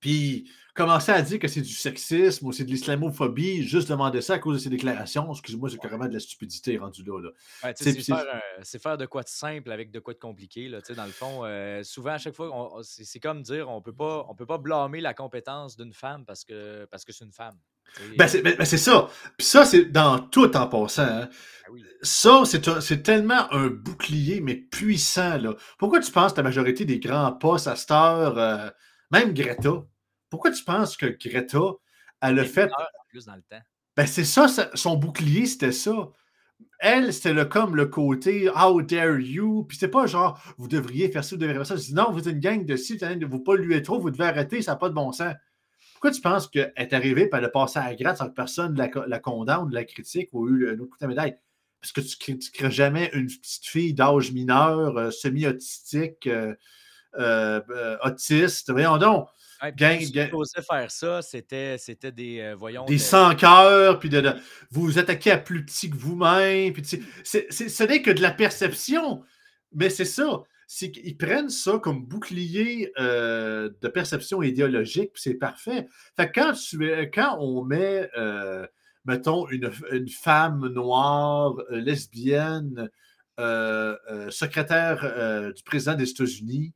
[0.00, 4.34] Puis commencer à dire que c'est du sexisme ou c'est de l'islamophobie, juste demander ça
[4.34, 7.30] à cause de ses déclarations, excuse-moi, c'est carrément de la stupidité rendu là.
[7.74, 10.68] c'est faire, de quoi de simple avec de quoi de compliqué.
[10.68, 14.24] Là, dans le fond, euh, souvent, à chaque fois, c'est comme dire on peut pas,
[14.28, 17.58] on peut pas blâmer la compétence d'une femme parce que parce que c'est une femme.
[18.16, 19.08] Ben, ben, ben c'est ça.
[19.36, 21.02] Puis ça, c'est dans tout en passant.
[21.02, 21.28] Hein.
[22.02, 25.38] Ça, c'est tellement un bouclier, mais puissant.
[25.38, 25.54] Là.
[25.78, 28.70] Pourquoi tu penses que la majorité des grands postes à cette heure, euh,
[29.10, 29.84] même Greta,
[30.30, 31.58] pourquoi tu penses que Greta,
[32.20, 32.70] elle a fait.
[33.08, 33.62] Plus dans le temps.
[33.96, 36.12] Ben, c'est ça, son bouclier, c'était ça.
[36.80, 39.64] Elle, c'était le, comme le côté How dare you?
[39.64, 41.76] Puis c'est pas genre vous devriez faire ça, vous devriez faire ça.
[41.76, 44.10] Je dis non, vous êtes une gang de ci, vous ne vous polluer trop, vous
[44.10, 45.34] devez arrêter, ça n'a pas de bon sens.
[45.94, 48.34] Pourquoi tu penses qu'elle est arrivée et elle a passé à la gratte sans que
[48.34, 51.36] personne la, la condamne, la critique ou a eu un autre coup de médaille?
[51.80, 56.54] Parce que tu ne crées jamais une petite fille d'âge mineur, euh, semi-autistique, euh,
[57.18, 58.70] euh, autiste.
[58.70, 59.28] Voyons donc.
[59.62, 60.30] Ouais, gang, gang...
[60.70, 62.84] faire ça, c'était, c'était des, euh, voyons...
[62.84, 64.20] Des sans-cœurs, puis de,
[64.70, 69.22] vous vous attaquez à plus petit que vous-même, puis ce n'est que de la perception,
[69.72, 75.34] mais c'est ça, c'est qu'ils prennent ça comme bouclier euh, de perception idéologique, puis c'est
[75.34, 75.88] parfait.
[76.16, 76.78] Fait quand, tu,
[77.12, 78.64] quand on met, euh,
[79.06, 82.88] mettons, une, une, femme noire, lesbienne,
[84.30, 86.74] secrétaire du président des États-Unis,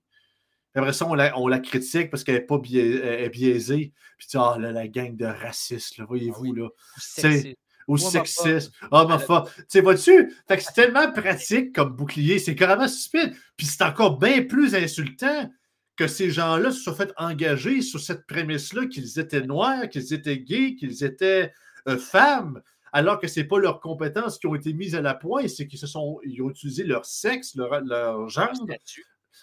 [0.74, 1.14] après ça, on
[1.48, 3.92] la, critique parce qu'elle n'est pas biaisée.
[4.18, 6.68] Puis tu ah, la gang de racistes, ah voyez-vous, là.
[6.98, 7.56] C'est
[7.88, 9.48] ou sexiste, homophobe.
[9.56, 10.32] Tu sais, vois-tu?
[10.48, 13.34] C'est tellement pratique comme bouclier, c'est carrément stupide.
[13.56, 15.50] Puis c'est encore bien plus insultant
[15.96, 20.38] que ces gens-là se soient fait engager sur cette prémisse-là qu'ils étaient noirs, qu'ils étaient
[20.38, 21.52] gays, qu'ils étaient
[21.88, 25.14] euh, femmes, alors que ce n'est pas leurs compétences qui ont été mises à la
[25.14, 28.52] pointe, c'est qu'ils se sont ils ont utilisé leur sexe, leur, leur genre,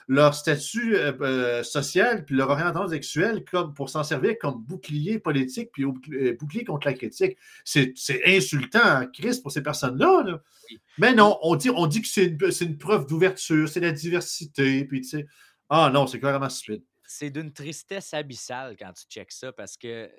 [0.08, 5.20] leur statut euh, euh, social puis leur orientation sexuelle comme, pour s'en servir comme bouclier
[5.20, 7.38] politique puis euh, bouclier contre la critique.
[7.64, 7.94] C'est
[8.26, 10.42] insultant, hein, Chris, pour ces personnes-là.
[10.98, 14.86] Mais non, on dit, on dit que c'est une, une, preuve d'ouverture, c'est la diversité.
[14.86, 15.28] Puis, tu sais,
[15.70, 16.84] ah non, c'est carrément stupide.
[17.06, 20.10] C'est d'une tristesse abyssale quand tu checks ça parce que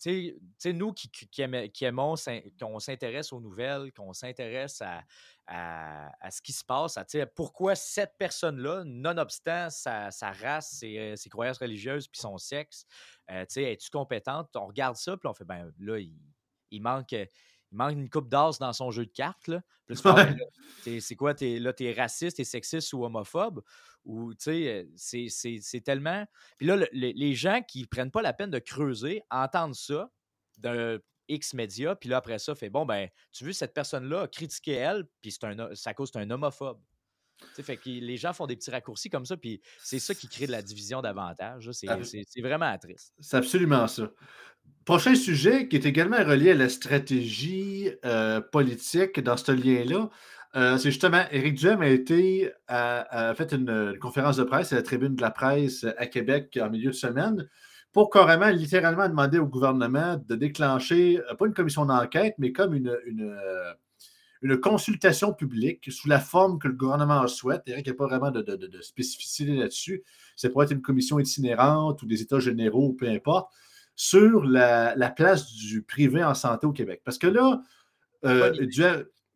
[0.00, 2.14] tu nous qui, qui, aimons,
[2.60, 5.02] qu'on s'intéresse aux nouvelles, qu'on s'intéresse à,
[5.46, 11.28] à, ce qui se passe, à pourquoi cette personne-là, nonobstant sa, sa race, ses, ses,
[11.28, 12.86] croyances religieuses puis son sexe,
[13.30, 14.54] euh, es-tu compétente?
[14.56, 16.14] On regarde ça, puis on fait, ben là, il,
[16.70, 17.14] il manque
[17.72, 19.48] il manque une coupe d'as dans son jeu de cartes.
[19.48, 19.60] Là.
[21.00, 23.62] c'est quoi, t'es, là, t'es raciste, t'es sexiste ou homophobe?
[24.04, 24.86] Ou, tu sais,
[25.18, 26.24] euh, c'est, tellement...
[26.58, 30.10] Puis là, les gens qui prennent pas la peine de creuser entendent ça
[30.58, 30.98] d'un
[31.28, 34.72] X média, puis là, après ça, fait, bon, ben, tu veux, cette personne-là a critiqué
[34.72, 36.80] elle, puis c'est un, ça cause c'est un homophobe.
[37.54, 40.28] sais fait que les gens font des petits raccourcis comme ça, puis c'est ça qui
[40.28, 41.70] crée de la division davantage.
[41.72, 41.88] C'est,
[42.28, 43.12] c'est vraiment triste.
[43.18, 44.10] C'est absolument ça.
[44.86, 50.08] Prochain sujet qui est également relié à la stratégie euh, politique dans ce lien-là,
[50.54, 55.16] euh, c'est justement Éric Duhem a été fait une, conférence de presse à la tribune
[55.16, 57.48] de la presse à Québec en milieu de semaine
[57.92, 62.72] pour carrément, littéralement, demander au gouvernement de déclencher, euh, pas une commission d'enquête, mais comme
[62.72, 67.62] une, une, consultation publique sous la forme que le gouvernement souhaite.
[67.66, 70.04] Éric n'a pas vraiment de, de spécificité là-dessus.
[70.36, 73.50] Ça pourrait être une commission itinérante ou des états généraux, peu importe
[73.96, 77.00] sur la, place du privé en santé au Québec.
[77.04, 77.62] Parce que là,
[78.24, 78.52] euh,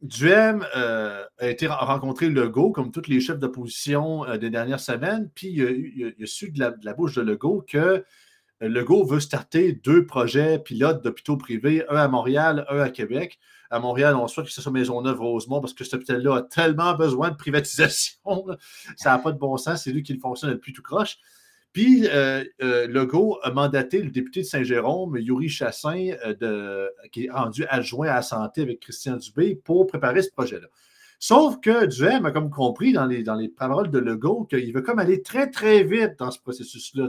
[0.03, 5.49] Duhem euh, a été rencontré Legault, comme tous les chefs d'opposition des dernières semaines, puis
[5.49, 8.05] il, a, su de la, bouche de Legault que
[8.61, 13.39] Legault veut starter deux projets pilotes d'hôpitaux privés, un à Montréal, un à Québec.
[13.71, 17.31] À Montréal, on souhaite que ce soit Maisonneuve-Rosemont parce que cet hôpital-là a tellement besoin
[17.31, 18.47] de privatisation.
[18.97, 19.85] Ça n'a pas de bon sens.
[19.85, 21.19] C'est lui qui le fonctionne depuis tout croche.
[21.73, 26.11] Puis, euh, euh, Legault a mandaté le député de Saint-Jérôme, Yuri Chassin,
[26.43, 30.67] euh, qui est rendu adjoint à la santé avec Christian Dubé, pour préparer ce projet-là.
[31.21, 34.83] Sauf que Duhem a comme compris dans les, dans les paroles de Legault qu'il veut
[34.83, 37.09] comme aller très, très vite dans ce processus-là.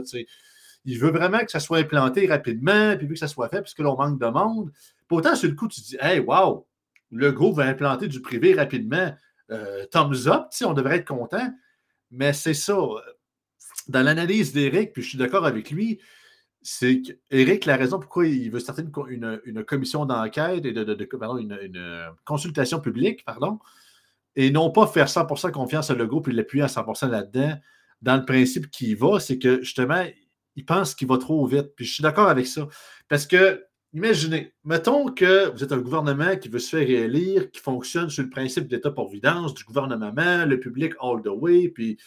[0.84, 3.96] Il veut vraiment que ça soit implanté rapidement, puis que ça soit fait, puisque l'on
[3.96, 4.70] manque de monde.
[5.08, 6.66] Pourtant, sur le coup, tu dis Hey, wow,
[7.10, 9.12] Legault va implanter du privé rapidement.
[9.90, 11.50] thumbs up, on devrait être content.
[12.10, 12.76] Mais c'est ça
[13.88, 16.00] dans l'analyse d'Éric, puis je suis d'accord avec lui,
[16.62, 21.08] c'est qu'Éric, la raison pourquoi il veut starter une, commission d'enquête et de,
[21.40, 23.58] une, consultation publique, pardon,
[24.36, 27.58] et non pas faire 100% confiance à Legault puis l'appuyer à 100% là-dedans,
[28.00, 30.04] dans le principe qu'il va, c'est que justement,
[30.56, 31.72] il pense qu'il va trop vite.
[31.76, 32.68] Puis je suis d'accord avec ça.
[33.08, 37.60] Parce que, imaginez, mettons que vous êtes un gouvernement qui veut se faire réélire, qui
[37.60, 41.98] fonctionne sur le principe d'État-providence, du gouvernement, le public all the way, puis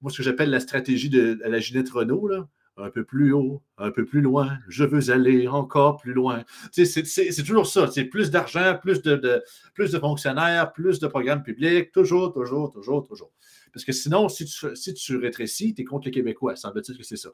[0.00, 3.62] moi, ce que j'appelle la stratégie de la Ginette Renault, là, un peu plus haut,
[3.78, 6.44] un peu plus loin, je veux aller encore plus loin.
[6.72, 7.90] C'est toujours ça.
[7.90, 9.42] C'est plus d'argent, plus de,
[9.74, 13.32] plus de fonctionnaires, plus de programmes publics, toujours, toujours, toujours, toujours.
[13.72, 16.56] Parce que sinon, si tu, si tu rétrécis, tu es contre les Québécois.
[16.56, 17.30] Semble-t-il que c'est ça.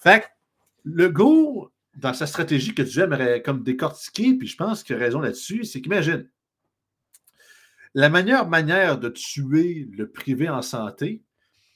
[0.00, 0.26] Fait que
[0.84, 4.98] le go, dans sa stratégie que tu aimerais comme décortiquer, puis je pense qu'il a
[4.98, 6.28] raison là-dessus, c'est qu'imagine,
[7.94, 11.24] la meilleure manière de tuer le privé en santé,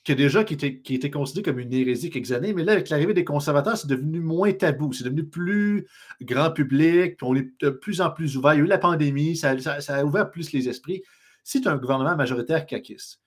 [0.04, 2.88] qui, déjà, qui, était, qui était considéré comme une hérésie quelques années, mais là, avec
[2.88, 5.86] l'arrivée des conservateurs, c'est devenu moins tabou, c'est devenu plus
[6.20, 8.54] grand public, puis on est de plus en plus ouvert.
[8.54, 11.02] Il y a eu la pandémie, ça, a ouvert plus les esprits.
[11.44, 13.18] Si tu as un gouvernement majoritaire CACIS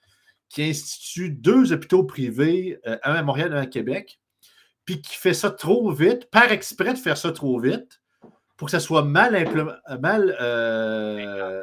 [0.49, 4.19] qui institue deux hôpitaux privés, euh, un à Montréal et un à Québec,
[4.85, 8.01] puis qui fait ça trop vite, par exprès de faire ça trop vite,
[8.57, 9.33] pour que ça soit mal,
[9.99, 11.61] mal euh,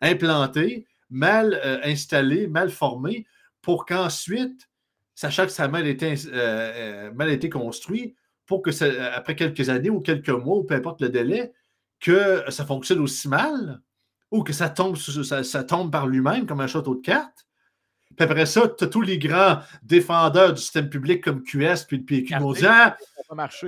[0.00, 3.26] implanté, mal euh, installé, mal formé,
[3.62, 4.68] pour qu'ensuite,
[5.14, 8.14] sachant que ça a mal été, euh, euh, mal été construit,
[8.46, 11.52] pour que ça, après quelques années ou quelques mois, ou peu importe le délai,
[12.00, 13.80] que ça fonctionne aussi mal,
[14.30, 17.46] ou que ça tombe, ça, tombe par lui-même comme un château de cartes.
[18.16, 21.98] Puis après ça, tu as tous les grands défendeurs du système public comme QS puis
[21.98, 22.34] le PQ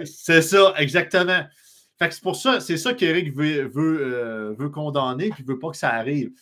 [0.07, 1.45] C'est ça, exactement.
[1.99, 5.59] Fait que c'est pour ça, c'est ça qu'Éric veut, veut, euh, veut condamner, puis veut
[5.59, 6.33] pas que ça arrive.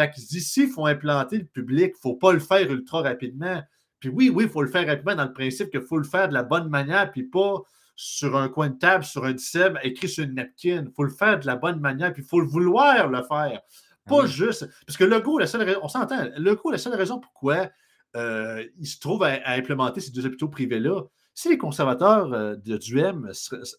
[0.00, 3.02] Fait que d'ici, il faut implanter le public, il ne faut pas le faire ultra
[3.02, 3.62] rapidement.
[3.98, 6.28] Puis oui, oui, il faut le faire rapidement dans le principe qu'il faut le faire
[6.28, 7.62] de la bonne manière, puis pas
[7.96, 10.84] sur un coin de table, sur un dissem, écrit sur une napkin.
[10.86, 13.60] Il faut le faire de la bonne manière, puis il faut le vouloir le faire.
[14.06, 14.66] Pas juste.
[14.86, 17.68] Parce que le goût, la seule raison, on s'entend, le goût, la seule raison pourquoi
[18.16, 21.02] euh, il se trouve à, implémenter ces deux hôpitaux privés-là,
[21.34, 23.30] si les conservateurs euh, de Duhem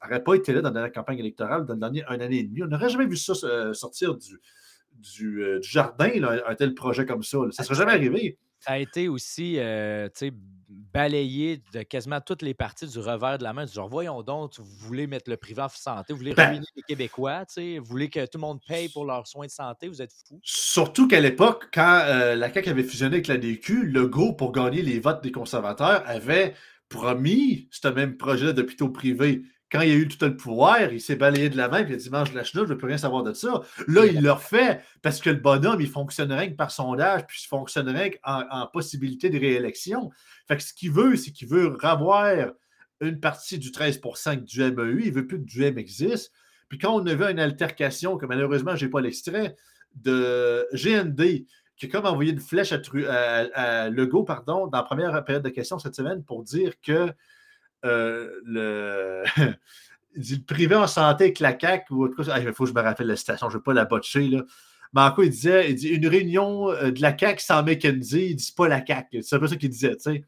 [0.03, 2.67] n'auraient pas été là dans la campagne électorale dans l'année un année et demie, on
[2.67, 4.39] n'aurait jamais vu ça euh, sortir du,
[5.21, 6.09] euh, du, jardin,
[6.47, 7.37] un tel projet comme ça.
[7.51, 8.37] Ça ne serait jamais arrivé.
[8.59, 10.07] Ça a été aussi euh,
[10.69, 13.65] balayé de quasiment toutes les parties du revers de la main.
[13.65, 16.83] Genre, voyons donc, vous voulez mettre le privé en santé, vous voulez ben ruiner les
[16.83, 20.13] Québécois, vous voulez que tout le monde paye pour leurs soins de santé, vous êtes
[20.13, 20.39] fous.
[20.43, 24.51] Surtout qu'à l'époque, quand euh, la CAQ avait fusionné avec la DQ, le go pour
[24.51, 26.53] gagner les votes des conservateurs avait
[26.87, 29.41] promis ce même projet d'hôpitaux privés
[29.71, 31.93] quand il a eu tout le pouvoir, il s'est balayé de la main et il
[31.93, 33.61] a dit Mange la chenoute, je ne veux plus rien savoir de ça.
[33.87, 37.47] Là, il le fait parce que le bonhomme, il fonctionnerait que par sondage, puis il
[37.47, 40.11] fonctionnerait en, en possibilité de réélection.
[40.47, 42.51] Fait que ce qu'il veut, c'est qu'il veut revoir
[42.99, 45.03] une partie du 13 que du MEU.
[45.05, 46.33] Il veut plus que du M existe.
[46.67, 49.55] Puis quand on a vu une altercation, que malheureusement, je n'ai pas l'extrait,
[49.95, 51.45] de GND,
[51.77, 55.43] qui a comme envoyé une flèche à, à, à Legault, pardon, dans la première période
[55.43, 57.11] de questions cette semaine pour dire que
[57.85, 59.23] euh, le,
[60.15, 63.15] le privé en santé avec la CAQ, ou il faut que je me rappelle la
[63.15, 64.27] citation, je ne vais pas la botcher.
[64.27, 64.43] Là.
[64.93, 68.27] Mais en quoi il disait, il dit une réunion euh, de la CAQ sans McKenzie,
[68.27, 69.21] il ne dit pas la CAQ.
[69.23, 70.25] C'est un peu ça qu'il disait, tu sais.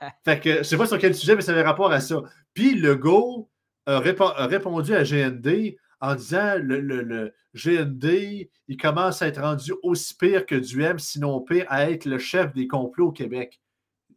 [0.24, 2.22] fait que je ne sais pas sur quel sujet, mais ça avait rapport à ça.
[2.54, 3.50] Puis le go
[3.86, 10.14] a, répondu à GND en disant le, le, GND, il commence à être rendu aussi
[10.14, 13.60] pire que Duhem, sinon pire, à être le chef des complots au Québec.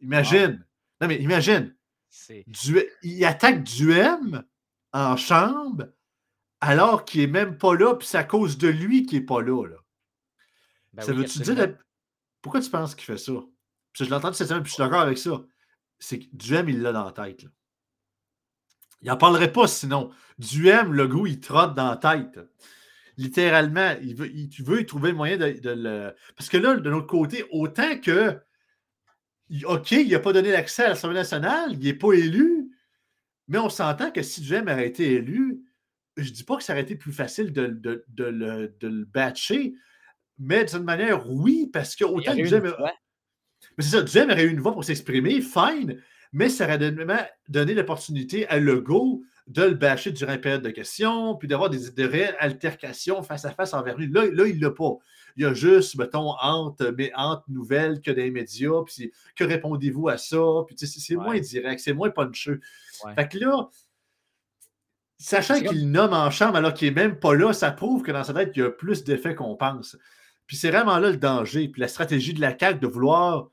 [0.00, 0.64] Imagine.
[1.00, 1.74] Non, mais imagine
[3.02, 4.44] il attaque Duhem
[4.92, 5.88] en chambre
[6.60, 9.42] alors qu'il n'est même pas là, puis c'est à cause de lui qu'il n'est pas
[9.42, 9.66] là.
[10.94, 11.76] Ben ça veut-tu dire.
[12.40, 13.32] Pourquoi tu penses qu'il fait ça?
[13.92, 15.44] je l'entends cette semaine, puis je suis d'accord avec ça.
[15.98, 17.44] C'est que Duhem, il l'a dans la tête.
[19.02, 20.10] Il n'en parlerait pas sinon.
[20.38, 22.40] Duhem, le goût, il trotte dans la tête.
[23.16, 26.14] littéralement, il veut, il, tu veux y trouver le moyen de, de le.
[26.36, 28.40] Parce que là, de notre côté, autant que.
[29.64, 32.70] OK, il n'a pas donné l'accès à l'Assemblée nationale, il n'est pas élu,
[33.48, 35.62] mais on s'entend que si Duhem aurait été élu,
[36.16, 38.88] je ne dis pas que ça aurait été plus facile de, de, de le, de
[38.88, 39.74] le batcher,
[40.38, 42.74] mais d'une manière, oui, parce que autant que Duhem.
[43.78, 46.00] Mais c'est ça, Duhem aurait eu une voix pour s'exprimer, fine,
[46.32, 46.78] mais ça aurait
[47.48, 52.06] donné l'opportunité à Legault de le bâcher durant une période de questions, puis d'avoir des,
[52.06, 54.08] réelles altercations face à face envers lui.
[54.08, 54.96] Là, là il ne l'a pas.
[55.36, 60.08] Il y a juste, mettons, entre, mais entre nouvelles que des médias, puis que répondez-vous
[60.08, 62.60] à ça, puis c'est moins direct, c'est moins puncheux.
[63.16, 63.68] Fait que là,
[65.18, 68.24] sachant qu'il nomme en chambre alors qu'il n'est même pas là, ça prouve que dans
[68.24, 69.96] sa tête, il y a plus d'effets qu'on pense.
[70.46, 73.50] Puis c'est vraiment là le danger, puis la stratégie de la CAQ de vouloir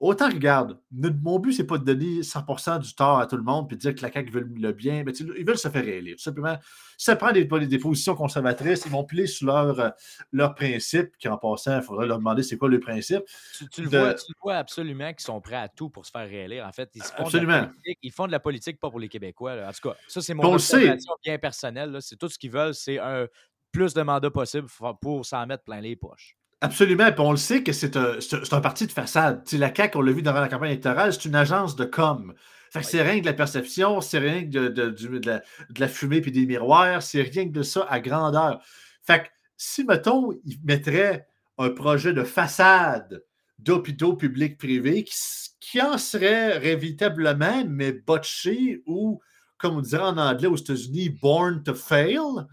[0.00, 3.70] Autant regarde, mon but, c'est pas de donner 100% du tort à tout le monde
[3.70, 5.04] et de dire que la CAQ veut le bien.
[5.04, 6.16] Mais ils veulent se faire réélire.
[6.16, 6.56] Tout simplement,
[6.96, 9.90] si ça prend des, des, positions conservatrices, ils vont plier sur leurs euh,
[10.32, 13.24] leur principes, qui en passant, il faudrait leur demander c'est quoi le principe.
[13.70, 16.66] Tu, le vois, tu, vois, absolument qu'ils sont prêts à tout pour se faire réélire.
[16.66, 17.60] En fait, ils, font absolument.
[17.60, 19.56] De ils font de la politique pas pour les Québécois.
[19.68, 21.98] En tout cas, ça, c'est mon observation bien personnelle.
[22.00, 23.26] C'est tout ce qu'ils veulent, c'est un
[23.70, 24.68] plus de mandats possible
[25.02, 26.38] pour s'en mettre plein les poches.
[26.60, 27.10] Absolument.
[27.10, 28.18] Puis on le sait que c'est un,
[28.52, 29.42] un, parti de façade.
[29.52, 32.34] la CAQ, on l'a vu durant la campagne électorale, c'est une agence de com.
[32.70, 35.42] Fait que c'est rien que de la perception, c'est rien que de, de, de,
[35.78, 38.62] la, fumée puis des miroirs, c'est rien que de ça à grandeur.
[39.02, 41.26] Fait que si, mettons, ils mettraient
[41.58, 43.24] un projet de façade
[43.58, 45.14] d'hôpitaux publics-privés qui,
[45.60, 49.20] qui, en serait révitablement, mais botché ou,
[49.58, 52.46] comme on dirait en anglais aux États-Unis, born to fail,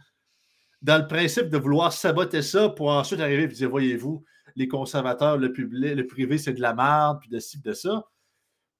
[0.82, 4.24] dans le principe de vouloir saboter ça pour ensuite arriver et dire voyez-vous,
[4.56, 8.06] les conservateurs, le public, le privé, c'est de la merde, puis de ci, de ça,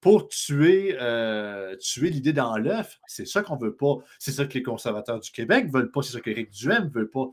[0.02, 3.00] pour tuer, euh, tuer l'idée dans l'œuf.
[3.08, 3.98] C'est ça qu'on veut pas.
[4.20, 6.02] C'est ça que les conservateurs du Québec veulent pas.
[6.02, 7.28] C'est ça qu'Éric Duhem veut pas.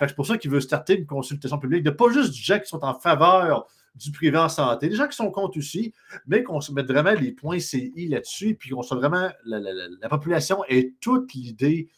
[0.00, 2.68] c'est pour ça qu'il veut starter une consultation publique de pas juste du gens qui
[2.68, 5.92] sont en faveur du privé en santé, des gens qui sont contre aussi,
[6.26, 10.08] mais qu'on se mette vraiment les points CI là-dessus, puis qu'on soit vraiment la, la
[10.08, 11.88] population ait toute l'idée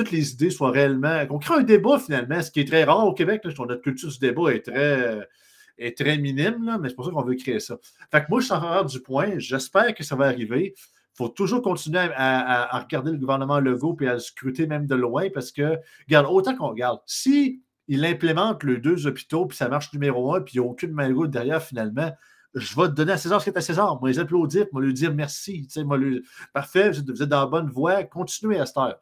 [0.00, 1.26] toutes les idées soient réellement.
[1.26, 3.42] qu'on crée un débat finalement, ce qui est très rare au Québec.
[3.44, 5.28] notre culture du débat est très,
[5.76, 7.76] est très minime, mais c'est pour ça qu'on veut créer ça.
[8.10, 9.38] Fait que moi, je suis en faveur du point.
[9.38, 10.74] J'espère que ça va arriver.
[10.76, 14.94] Il faut toujours continuer à, regarder le gouvernement Legault et à le scruter même de
[14.94, 15.78] loin parce que,
[16.08, 20.40] regarde, autant qu'on regarde, si il implémente les deux hôpitaux, puis ça marche numéro un,
[20.40, 22.10] puis il n'y a aucune main derrière finalement,
[22.54, 24.00] je vais te donner à César ce qui est à César.
[24.00, 25.68] Moi, les applaudir, moi, lui dire merci.
[25.84, 26.22] Moi, lui...
[26.52, 29.00] Parfait, vous êtes dans la bonne voie, continuez à cette heure.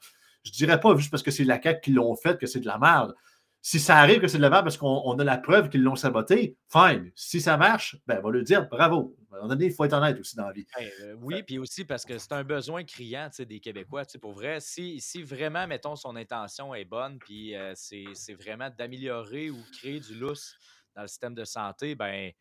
[0.49, 2.61] Je ne dirais pas juste parce que c'est la CAQ qui l'ont fait que c'est
[2.61, 3.15] de la merde.
[3.61, 5.97] Si ça arrive que c'est de la merde parce qu'on a la preuve qu'ils l'ont
[5.97, 7.11] saboté, fine.
[7.15, 9.17] Si ça marche, ben, on va lui dire bravo.
[9.31, 10.67] À un moment donné, il faut être honnête aussi dans la vie.
[10.81, 14.05] Euh, oui, puis aussi parce que c'est un besoin criant des Québécois.
[14.21, 19.51] Pour vrai, si, si, vraiment, mettons, son intention est bonne, puis euh, c'est vraiment d'améliorer
[19.51, 20.57] ou créer du lousse
[20.95, 22.33] dans le système de santé, ben,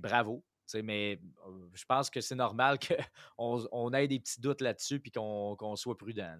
[0.00, 0.44] bravo
[0.82, 1.20] mais
[1.74, 5.96] je pense que c'est normal qu'on on ait des petits doutes là-dessus et qu'on soit
[5.96, 6.36] prudent.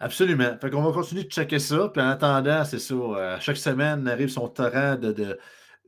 [0.00, 0.56] Absolument.
[0.60, 1.88] Fait qu'on va continuer de checker ça.
[1.88, 3.38] Puis en attendant, c'est ça.
[3.40, 5.38] chaque semaine arrive son torrent de,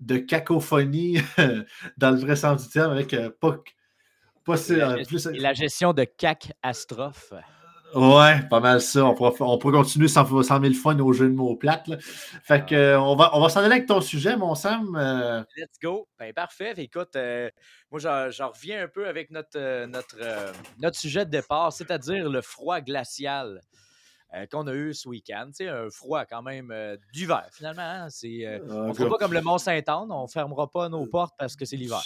[0.01, 1.19] de, cacophonie
[1.97, 3.59] dans le vrai sens du terme avec pas,
[4.45, 5.27] pas la, plus...
[5.27, 7.33] la gestion de cac-astrophe.
[7.95, 9.05] Ouais, pas mal ça.
[9.05, 11.91] On pourra, on continuer sans, 100 000 fois nos jeux de mots plates.
[12.43, 14.97] Fait que, euh, on va, on va s'en aller avec ton sujet, mon Sam.
[14.97, 15.43] Euh.
[15.57, 16.09] Let's go.
[16.19, 16.75] Ben, parfait.
[16.79, 17.49] Écoute, euh,
[17.91, 20.17] moi, j'en reviens un peu avec notre, notre,
[20.79, 23.61] notre sujet de départ, c'est-à-dire le froid glacial
[24.51, 25.51] qu'on a eu ce week-end.
[25.53, 26.75] Sais, un froid quand même
[27.13, 27.83] d'hiver, finalement.
[27.83, 28.09] Hein.
[28.11, 30.11] C'est, on ne fera pas comme le Mont-Saint-Anne.
[30.11, 32.03] On ne fermera pas nos portes parce que c'est l'hiver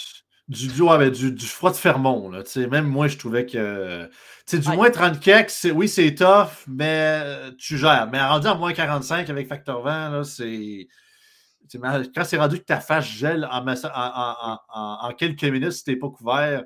[0.49, 2.29] du, du, du, froid de Fermont.
[2.29, 4.09] Là, même moi, je trouvais que.
[4.51, 8.09] Du moins 30 keks, oui, c'est tough, mais euh, tu gères.
[8.11, 10.87] Mais rendu à moins 45 avec facteur vent, c'est.
[11.71, 15.97] Quand c'est rendu que ta face gèle en, en, en, quelques minutes si tu n'es
[15.97, 16.63] pas couvert,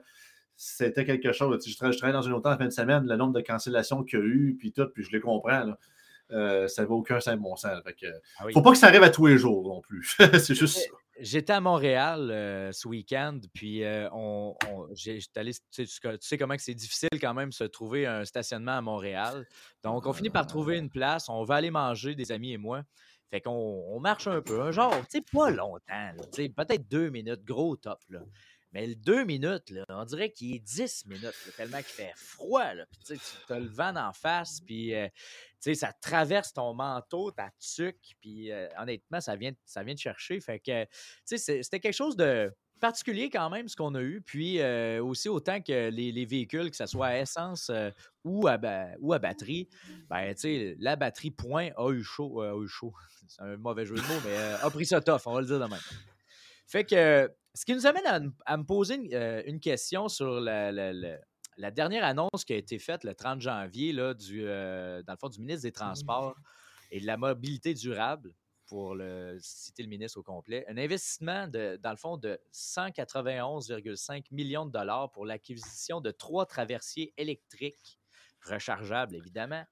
[0.55, 1.61] c'était quelque chose.
[1.67, 4.21] Je, travaillais dans une autre en fin de semaine, le nombre de cancellations qu'il y
[4.21, 5.65] a eu, puis tout, puis je les comprends.
[5.65, 5.77] Là.
[6.31, 7.81] Euh, ça ne vaut aucun bon sens.
[8.01, 10.15] Il ne ah faut pas que ça arrive à tous les jours non plus.
[10.39, 11.02] c'est juste ça.
[11.23, 14.57] J'étais à Montréal euh, ce week-end, puis euh, on,
[14.93, 19.47] tu, sais, comment c'est difficile quand même se trouver un stationnement à Montréal.
[19.85, 21.29] Donc, on finit par trouver une place.
[21.29, 22.83] On va aller manger, des amis et moi.
[23.31, 27.77] Fait qu'on on marche un peu, genre, tu sais, pas longtemps, peut-être deux minutes, gros
[27.77, 27.99] top.
[28.09, 28.19] Là.
[28.73, 32.73] Mais le deux minutes, là, on dirait qu'il est dix minutes, tellement qu'il fait froid.
[32.73, 32.85] Là.
[33.05, 33.13] Tu
[33.49, 35.07] as le vent en face, puis euh,
[35.59, 40.39] ça traverse ton manteau, ta tuque, puis euh, honnêtement, ça vient, ça vient te chercher.
[40.39, 40.87] Fait que
[41.25, 44.21] c'était quelque chose de particulier quand même ce qu'on a eu.
[44.21, 47.71] Puis euh, aussi, autant que les, les véhicules, que ce soit à essence
[48.23, 49.69] ou, à batterie,
[50.09, 50.33] ben,
[50.79, 52.43] la batterie point a eu chaud.
[52.67, 52.93] chaud.
[53.27, 55.59] C'est un mauvais jeu de mots, mais a pris ça tough, on va le dire
[55.59, 55.79] de même.
[56.73, 60.71] Fait que ce qui nous amène à, me poser une, euh, une question sur la,
[60.71, 61.19] la- la-
[61.57, 65.17] la dernière annonce qui a été faite le 30 janvier, là, du, euh, dans le
[65.19, 66.35] fond, du ministre des Transports
[66.89, 68.33] et de la mobilité durable,
[68.65, 74.25] pour le, citer le ministre au complet, un investissement, de, dans le fond, de 191,5
[74.31, 77.99] millions de dollars pour l'acquisition de trois traversiers électriques
[78.41, 79.63] rechargeables, évidemment.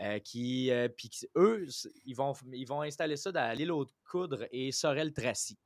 [0.00, 1.66] euh, qui, euh, puis eux,
[2.06, 5.58] ils vont, ils vont installer ça dans l'île aux Coudres et Sorel-Tracy.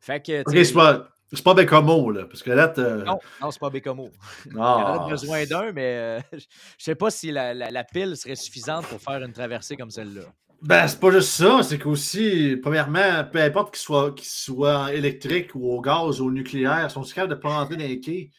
[0.00, 2.24] Fait que, c'est pas, c'est pas Bécomo, là.
[2.26, 4.10] Parce que là, non, non, c'est pas Bécomo.
[4.46, 6.44] Il y en Ah, a besoin d'un, mais euh, je
[6.78, 10.22] sais pas si la, la- la pile serait suffisante pour faire une traversée comme celle-là.
[10.62, 15.80] Ben, c'est pas juste ça, c'est qu'aussi, premièrement, peu importe qu'il soit, électrique ou au
[15.80, 18.30] gaz ou au nucléaire, sont capables de pas rentrer dans les quais.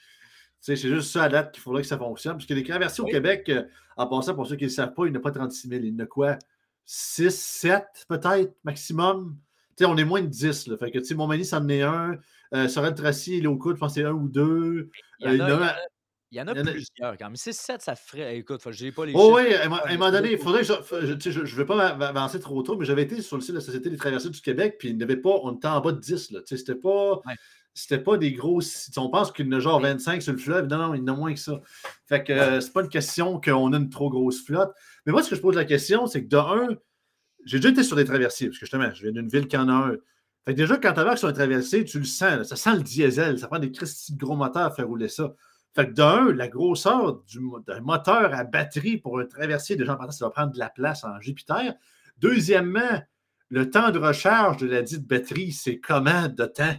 [0.59, 2.33] C'est juste ça à date qu'il faudrait que ça fonctionne.
[2.33, 3.05] Parce que les traversées au.
[3.05, 3.63] Québec, euh,
[3.95, 5.69] en passant, pour ceux qui ne le savent pas, il n'y en a pas 36
[5.69, 5.81] 000.
[5.83, 6.37] Il y en a quoi?
[6.85, 9.37] 6, 7 peut-être, maximum?
[9.79, 10.67] Sais, on est moins de 10.
[10.67, 10.77] Là.
[10.77, 12.17] Fait que, tu sais, Montmagny, ça en est un.
[12.53, 14.89] Euh, Sorel Tracy, il est au coude, je pense que c'est un ou deux.
[15.19, 15.75] Il y en a, y en a il y en un- a-
[16.31, 17.35] il y en a il y en a- plusieurs quand même.
[17.37, 18.37] 6-7, ça ferait.
[18.37, 19.49] Écoute, je n'ai pas les Oh chiffres.
[19.49, 21.39] oui, à un moment donné, il faudrait que je.
[21.39, 23.89] ne vais pas avancer trop tôt, mais j'avais été sur le site de la Société
[23.89, 25.29] des traversées du Québec, puis il n'y avait pas.
[25.43, 26.31] On était en bas de 10.
[26.31, 26.41] Là.
[26.41, 27.13] Tu sais, C'était pas.
[27.25, 27.35] Ouais.
[27.73, 28.59] C'était pas des gros.
[28.61, 29.83] si On pense qu'il y en a genre Oui.
[29.83, 30.67] 25 sur le fleuve.
[30.67, 31.61] Non, non, il y en a moins que ça.
[32.07, 34.73] Fait que euh, c'est pas une question qu'on a une trop grosse flotte.
[35.05, 36.67] Mais moi, ce que je pose la question, c'est que de un,
[37.45, 39.67] j'ai déjà été sur des traversiers, parce que justement, je viens d'une ville qui en
[39.69, 39.91] a un.
[40.45, 42.81] Fait que déjà, quand tu sur un traversier, tu le sens, là, ça sent le
[42.81, 45.33] diesel, ça prend des de gros moteurs à faire rouler ça.
[45.75, 47.21] Fait que d'un, la grosseur
[47.67, 50.69] d'un moteur à batterie pour un traversier, déjà en partant, ça va prendre de la
[50.69, 51.75] place en Jupiter.
[52.17, 53.01] Deuxièmement,
[53.49, 56.75] le temps de recharge de la dite batterie, c'est comment de temps?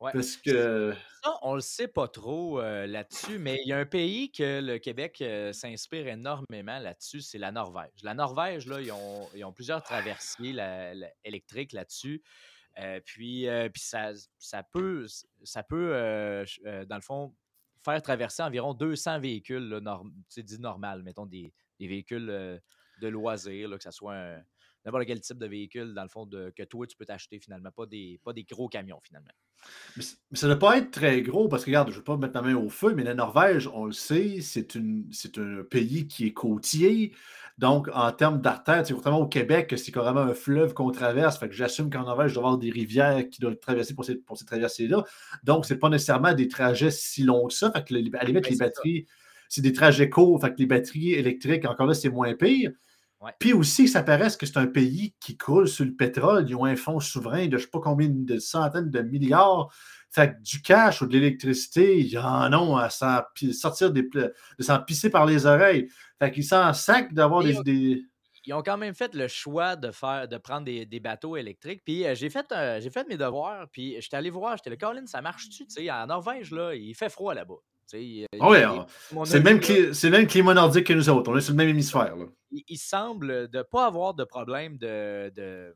[0.00, 0.10] Ouais.
[0.12, 0.92] Parce que.
[1.26, 4.60] Ça, on le sait pas trop euh, là-dessus, mais il y a un pays que
[4.60, 7.90] le Québec euh, s'inspire énormément là-dessus, c'est la Norvège.
[8.04, 10.54] La Norvège, là, ils ont, ils ont plusieurs traversiers
[11.24, 12.22] électriques là-dessus.
[12.78, 15.06] Euh, puis puis ça, ça peut,
[15.42, 16.44] ça peut
[16.86, 17.34] dans le fond,
[17.84, 22.60] faire traverser environ 200 véhicules, là, norm- tu dit normal, mettons des, des véhicules
[23.00, 24.42] de loisirs, là, que ce soit un-
[24.86, 27.70] n'importe quel type de véhicule, dans le fond, de, que toi, tu peux t'acheter finalement,
[27.70, 29.32] pas des, pas des gros camions finalement.
[29.96, 32.16] Mais ça ne doit pas être très gros parce que, regarde, je ne veux pas
[32.16, 35.64] mettre ma main au feu, mais la Norvège, on le sait, c'est une- c'est un
[35.68, 37.12] pays qui est côtier.
[37.58, 41.38] Donc, en termes d'artères, sais, contrairement au Québec, c'est carrément un fleuve qu'on traverse.
[41.38, 44.04] Fait que j'assume qu'en Norvège, il doit y avoir des rivières qui doivent traverser pour
[44.04, 45.02] ces, pour ces traversées-là.
[45.42, 47.72] Donc, ce n'est pas nécessairement des trajets si longs que ça.
[47.72, 49.06] Fait que, à la limite, Ben, les c'est batteries,
[49.48, 50.40] c'est des trajets courts.
[50.40, 52.72] Fait que les batteries électriques, encore là, c'est moins pire.
[53.20, 53.32] Ouais.
[53.38, 56.44] Puis aussi, ça paraisse que c'est un pays qui coule sur le pétrole?
[56.48, 59.72] Ils ont un fonds souverain de je ne sais pas combien de centaines de milliards.
[60.10, 64.32] Fait que du cash ou de l'électricité, ils en ont à s'en sortir des, de
[64.60, 65.88] s'en pisser par les oreilles.
[66.18, 68.04] Fait qu'ils s'en sacent d'avoir des,
[68.46, 71.82] ils ont quand même fait le choix de faire de prendre des, des bateaux électriques.
[71.84, 73.66] Puis euh, j'ai fait euh, j'ai fait mes devoirs.
[73.72, 75.66] Puis j'étais allé voir, j'étais le Colin, ça marche-tu?
[75.66, 77.56] Tu sais, en Norvège, là, il fait froid là-bas.
[77.94, 78.26] Il-
[79.24, 81.30] c'est le, même c'est le même climat nordique que nous autres.
[81.30, 82.16] On est sur le même hémisphère.
[82.16, 82.26] là.
[82.50, 85.74] il, il semble de ne pas avoir de problème de, de,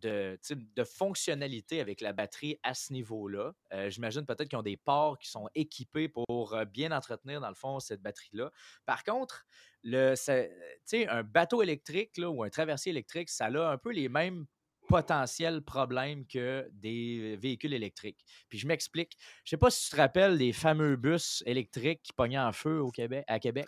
[0.00, 3.52] de, fonctionnalité avec la batterie à ce niveau-là.
[3.72, 7.48] Euh, J'imagine peut-être qu'ils ont des ports qui sont équipés pour euh, bien entretenir, dans
[7.48, 8.50] le fond, cette batterie-là.
[8.86, 9.44] Par contre,
[9.82, 10.44] le, ça-
[10.92, 14.46] un bateau électrique là, ou un traversier électrique, ça a un peu les mêmes
[14.88, 18.18] potentiels problèmes que des véhicules électriques.
[18.48, 19.12] Puis je m'explique.
[19.44, 22.80] Je sais pas si tu te rappelles des fameux bus électriques qui pognaient en feu
[22.80, 23.66] au Québec, à Québec.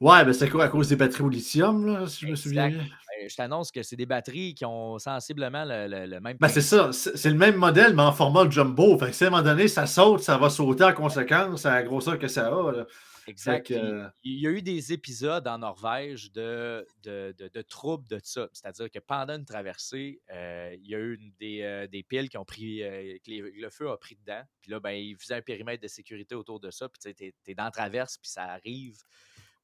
[0.00, 2.68] Ouais, ben c'est quoi à cause des batteries au lithium, là, si je me souviens
[2.68, 2.78] bien?
[2.78, 6.48] Ben, je t'annonce que c'est des batteries qui ont sensiblement le, le- le même Ben
[6.48, 8.98] c'est ça, c'est c'est le même modèle, mais en format jumbo.
[8.98, 11.74] Fait que si à un moment donné, ça saute, ça va sauter en conséquence à
[11.74, 12.72] la grosseur que ça a.
[12.72, 12.86] là.
[13.30, 13.66] Exact.
[13.66, 18.20] Que, Il y a eu des épisodes en Norvège de, de, de, de troubles de
[18.22, 18.48] ça.
[18.52, 22.28] C'est-à-dire que pendant une traversée, euh, il y a eu une- des, euh, des piles
[22.28, 24.42] qui ont pris, euh, que les- le feu a pris dedans.
[24.60, 26.88] Puis là, ben, ils faisaient un périmètre de sécurité autour de ça.
[26.88, 28.98] Puis tu sais, t'es, t'es dans la traverse, puis ça arrive.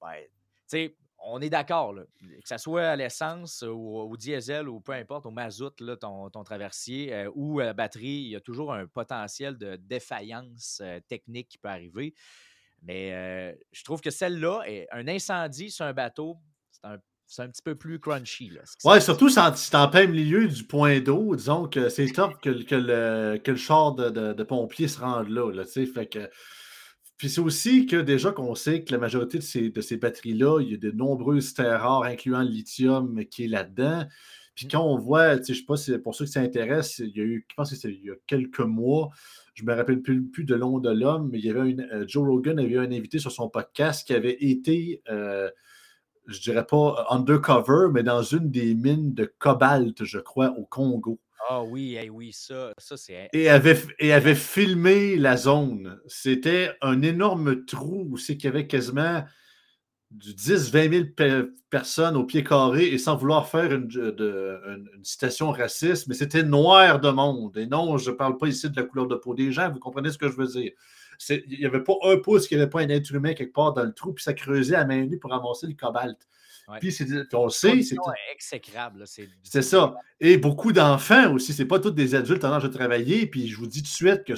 [0.01, 0.29] Ben, tu
[0.67, 2.05] sais, on est d'accord, là.
[2.21, 6.29] que ça soit à l'essence ou au diesel ou peu importe, au mazout, là, ton,
[6.29, 10.81] ton traversier euh, ou à la batterie, il y a toujours un potentiel de défaillance
[10.85, 12.15] euh, technique qui peut arriver.
[12.83, 14.63] Mais euh, je trouve que celle-là,
[14.93, 16.37] un incendie sur un bateau,
[16.71, 18.51] c'est un, c'est un petit peu plus crunchy.
[18.51, 19.37] Là, Ouais, surtout si
[19.71, 23.39] t'es en plein milieu du point d'eau, disons que c'est top que, le- que le,
[23.43, 25.51] que le char de, de, de pompiers se rende là.
[25.53, 26.31] là fait que...
[27.17, 30.61] Puis c'est aussi que déjà qu'on sait que la majorité de ces, de ces batteries-là,
[30.61, 34.05] il y a de nombreuses terres rares, incluant le lithium, qui est là-dedans.
[34.55, 37.21] Puis quand on voit, je ne sais pas si pour ceux qui s'intéressent, il y
[37.21, 39.09] a eu, je pense que c'est il y a quelques mois,
[39.57, 41.89] je ne me rappelle plus, plus de long de l'homme, mais il y avait une,
[41.93, 45.51] euh, Joe Rogan avait eu un invité sur son podcast qui avait été, euh,
[46.27, 51.19] je dirais pas undercover, mais dans une des mines de cobalt, je crois, au Congo.
[51.49, 53.31] Ah oui, oui, ça, ça c'est.
[53.33, 56.01] Et avait, et avait filmé la zone.
[56.07, 59.25] C'était un énorme trou où c'est qu'il y avait quasiment
[60.11, 63.89] du 10-20 000 personnes au pied carré et sans vouloir faire une,
[65.03, 67.57] citation raciste, mais c'était noir de monde.
[67.57, 69.81] Et non, je ne parle pas ici de la couleur de peau des gens, vous
[69.81, 70.73] comprenez ce que je veux dire.
[71.29, 73.73] Il n'y avait pas un pouce, il n'y avait pas un être humain quelque part
[73.73, 76.19] dans le trou, puis ça creusait à main nue pour ramasser le cobalt.
[76.81, 76.97] Puis,
[77.33, 77.81] on le sait.
[77.83, 77.97] C'est
[78.33, 79.05] exécrable.
[79.43, 79.95] C'est ça.
[80.21, 81.53] Et beaucoup d'enfants aussi.
[81.53, 83.27] C'est pas tous des adultes en âge de travailler.
[83.27, 84.35] Puis je vous dis tout de suite que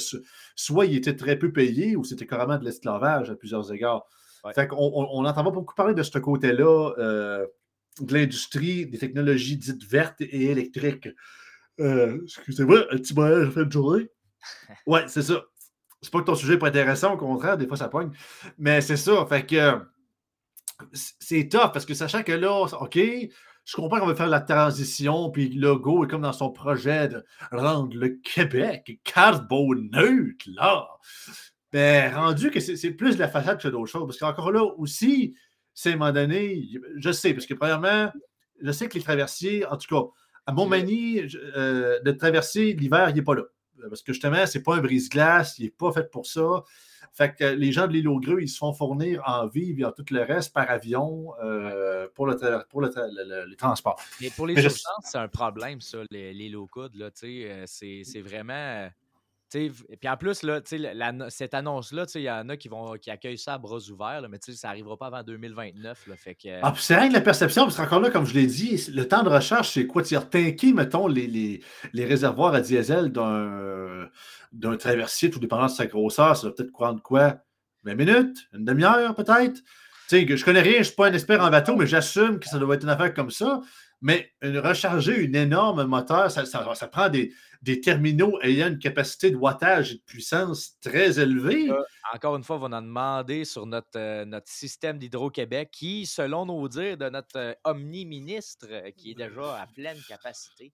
[0.54, 4.06] soit ils étaient très peu payés ou c'était carrément de l'esclavage à plusieurs égards.
[4.54, 7.46] Fait on n'entend pas beaucoup parler de ce côté-là euh,
[8.00, 11.08] de l'industrie des technologies dites vertes et électriques.
[11.80, 14.08] Euh, excusez-moi, un petit j'ai fait une journée?
[14.86, 15.42] Ouais, c'est ça.
[16.00, 18.10] C'est pas que ton sujet n'est pas intéressant, au contraire, des fois ça pogne.
[18.56, 19.26] Mais c'est ça.
[19.26, 19.80] Fait que
[20.92, 22.96] c'est tough parce que sachant que là, OK,
[23.68, 27.08] je comprends qu'on va faire la transition, puis le logo est comme dans son projet
[27.08, 30.88] de rendre le Québec carboneutre, là.
[31.72, 34.06] Ben, rendu que c'est plus la façade que d'autres choses.
[34.06, 35.34] Parce qu'encore là aussi,
[35.74, 36.66] c'est à un moment donné,
[36.96, 38.10] je sais, parce que premièrement,
[38.62, 40.08] je sais que les traversiers, en tout cas,
[40.46, 41.20] à Montmagny,
[41.56, 43.42] euh, de traverser l'hiver, il n'est pas là.
[43.88, 46.64] Parce que justement, ce n'est pas un brise-glace, il n'est pas fait pour ça.
[47.12, 49.84] Fait que les gens de l'île aux Greux, ils se font fournir en vivre et
[49.84, 54.00] en tout le reste par avion euh, pour, le, pour le, les transports.
[54.20, 58.88] Mais pour les urgences, c'est un problème, ça, les, les low euh, C'est vraiment
[59.50, 60.60] puis en plus, là,
[61.30, 64.38] cette annonce-là, il y en a qui vont qui accueillent ça à bras ouverts, mais
[64.40, 66.06] ça n'arrivera pas avant 2029.
[66.06, 68.90] Là, fait ah, c'est rien que la perception, parce qu'encore là, comme je l'ai dit,
[68.92, 70.02] le temps de recherche, c'est quoi?
[70.02, 70.16] Tu
[70.74, 71.60] mettons, les,
[71.94, 77.38] réservoirs à diesel d'un, traversier, tout dépendant de sa grosseur, ça va peut-être prendre quoi?
[77.84, 78.48] 20 minutes?
[78.52, 79.62] Une demi-heure, peut-être?
[80.08, 82.48] Sais, je connais rien, je ne suis pas un expert en bateau, mais j'assume que
[82.48, 83.60] ça doit être une affaire comme ça.
[84.00, 87.32] Mais recharger une énorme moteur, ça, prend des,
[87.80, 91.68] terminaux ayant une capacité de wattage et de puissance très élevée.
[92.14, 96.46] encore une fois, on va en demander sur notre, euh, notre système d'Hydro-Québec qui, selon
[96.46, 100.72] nos dires de notre euh, omni-ministre, euh, qui est déjà à pleine capacité.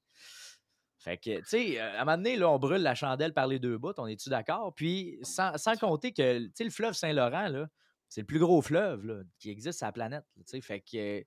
[0.98, 3.58] Fait que, tu sais, à un moment donné, là, on brûle la chandelle par les
[3.58, 4.74] deux bouts, on est-tu d'accord?
[4.74, 7.68] Puis, sans, compter que, tu sais, le fleuve Saint-Laurent, là,
[8.08, 10.24] c'est le plus gros fleuve qui existe sur la planète.
[10.62, 11.24] fait que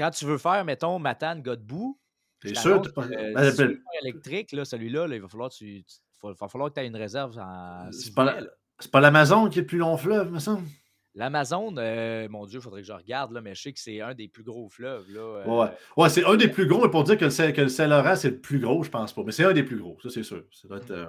[0.00, 2.00] quand tu veux faire, mettons, Matane, Godbout,
[2.42, 2.82] c'est sûr.
[2.96, 5.84] Euh, ben, électrique, là, celui-là, il va falloir, tu,
[6.22, 7.90] va falloir que tu aies une réserve en.
[7.92, 10.66] C'est pas l'Amazon qui est le plus long fleuve, me semble.
[11.16, 14.00] L'Amazon, euh, mon Dieu, il faudrait que je regarde, là, mais je sais que c'est
[14.00, 15.10] un des plus gros fleuves.
[15.10, 15.44] Là, euh.
[15.44, 18.40] Ouais, ouais c'est un des plus gros, mais pour dire que le, Saint-Laurent, c'est le
[18.40, 19.22] plus gros, je pense pas.
[19.24, 20.44] Mais c'est un des plus gros, ça, c'est sûr.
[20.70, 21.06] Euh,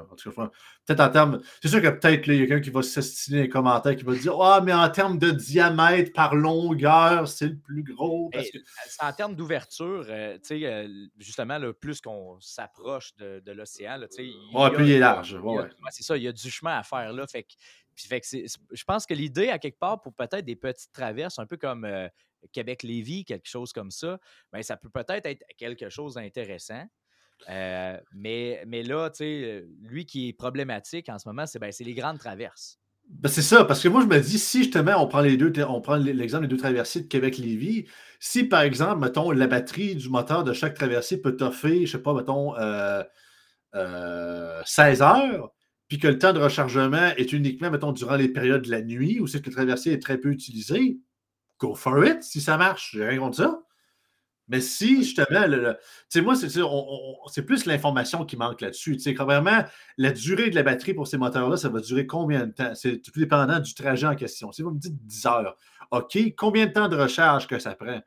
[0.87, 1.41] peut-être en termes.
[1.61, 4.15] C'est sûr que peut-être il y a quelqu'un qui va s'estiner les commentaires qui va
[4.15, 8.31] dire Ah, mais en termes de diamètre par longueur, c'est le plus gros.
[8.33, 8.57] Parce que...
[9.01, 10.03] En termes d'ouverture,
[11.19, 14.57] justement, le plus qu'on s'approche de, de l'océan, tu sais.
[14.57, 15.35] Ouais, plus il est large.
[15.43, 17.27] Ouais, c'est ça, il y a du chemin à faire là.
[17.27, 17.53] Fait que
[17.95, 21.85] je pense que l'idée, à quelque part, pour peut-être des petites traverses, un peu comme
[21.85, 22.07] euh,
[22.51, 24.19] Québec-Lévis, quelque chose comme ça,
[24.51, 26.85] ben, ça peut peut-être être quelque chose d'intéressant.
[27.49, 31.93] Euh, mais, mais là, tu lui qui est problématique en ce moment, c'est ben, les
[31.93, 32.77] grandes traverses.
[33.09, 35.51] Ben c'est ça, parce que moi, je me dis, si justement, on prend les deux,
[35.67, 37.85] on prend l'exemple des deux traversées de Québec-Lévis,
[38.19, 42.01] si par exemple, mettons, la batterie du moteur de chaque traversée peut toffer, je sais
[42.01, 42.61] pas, mettons, 16
[43.75, 45.51] euh, heures,
[45.91, 49.19] puis que le temps de rechargement est uniquement, mettons, durant les périodes de la nuit
[49.19, 51.01] où c'est que le traversier est très peu utilisé,
[51.59, 52.91] go for it si ça marche.
[52.93, 53.61] J'ai rien contre ça.
[54.47, 55.59] Mais si, justement, tu
[56.07, 58.95] sais, moi, c'est plus l'information qui manque là-dessus.
[58.95, 59.65] Tu sais, vraiment,
[59.97, 62.73] la durée de la batterie pour ces moteurs-là, ça va durer combien de temps?
[62.73, 64.53] C'est tout dépendant du trajet en question.
[64.53, 65.57] Si vous me dites 10 heures,
[65.91, 67.99] OK, combien de temps de recharge que ça prend?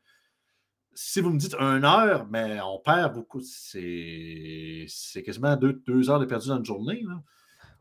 [0.95, 3.43] Si vous me dites 1 heure, mais on perd beaucoup.
[3.43, 4.87] C'est
[5.23, 7.03] quasiment deux, deux, heures de perdu dans une journée.
[7.07, 7.23] Là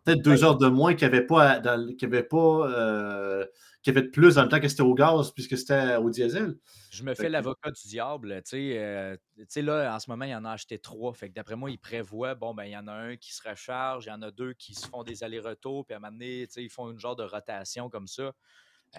[0.04, 3.46] peut-être deux heures de moins qu'il n'y avait pas, qu'il avait pas euh,
[3.88, 6.56] avait de plus dans le temps que c'était au gaz puisque c'était au diesel.
[6.92, 8.42] Je me fais l'avocat du diable.
[8.54, 11.14] Euh, tu sais, là, en ce moment, il y en a acheté trois.
[11.14, 13.48] Fait que d'après moi, il prévoit, bon, ben, il y en a un qui se
[13.48, 16.14] recharge, il y en a deux qui se font des allers-retours, puis à un moment
[16.14, 18.32] donné, ils font une genre de rotation comme ça.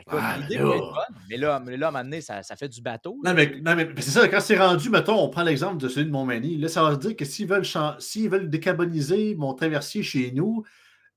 [0.08, 0.92] Ah, l'idée est bonne,
[1.30, 3.20] mais là, mais là, à un moment donné, ça, ça fait du bateau.
[3.24, 6.06] Non, mais, non, mais c'est ça, quand c'est rendu, mettons, on prend l'exemple de celui
[6.06, 6.56] de Montmagny.
[6.56, 7.64] Là, ça veut dire que s'ils veulent,
[8.00, 10.64] s'ils veulent décarboniser mon traversier chez nous,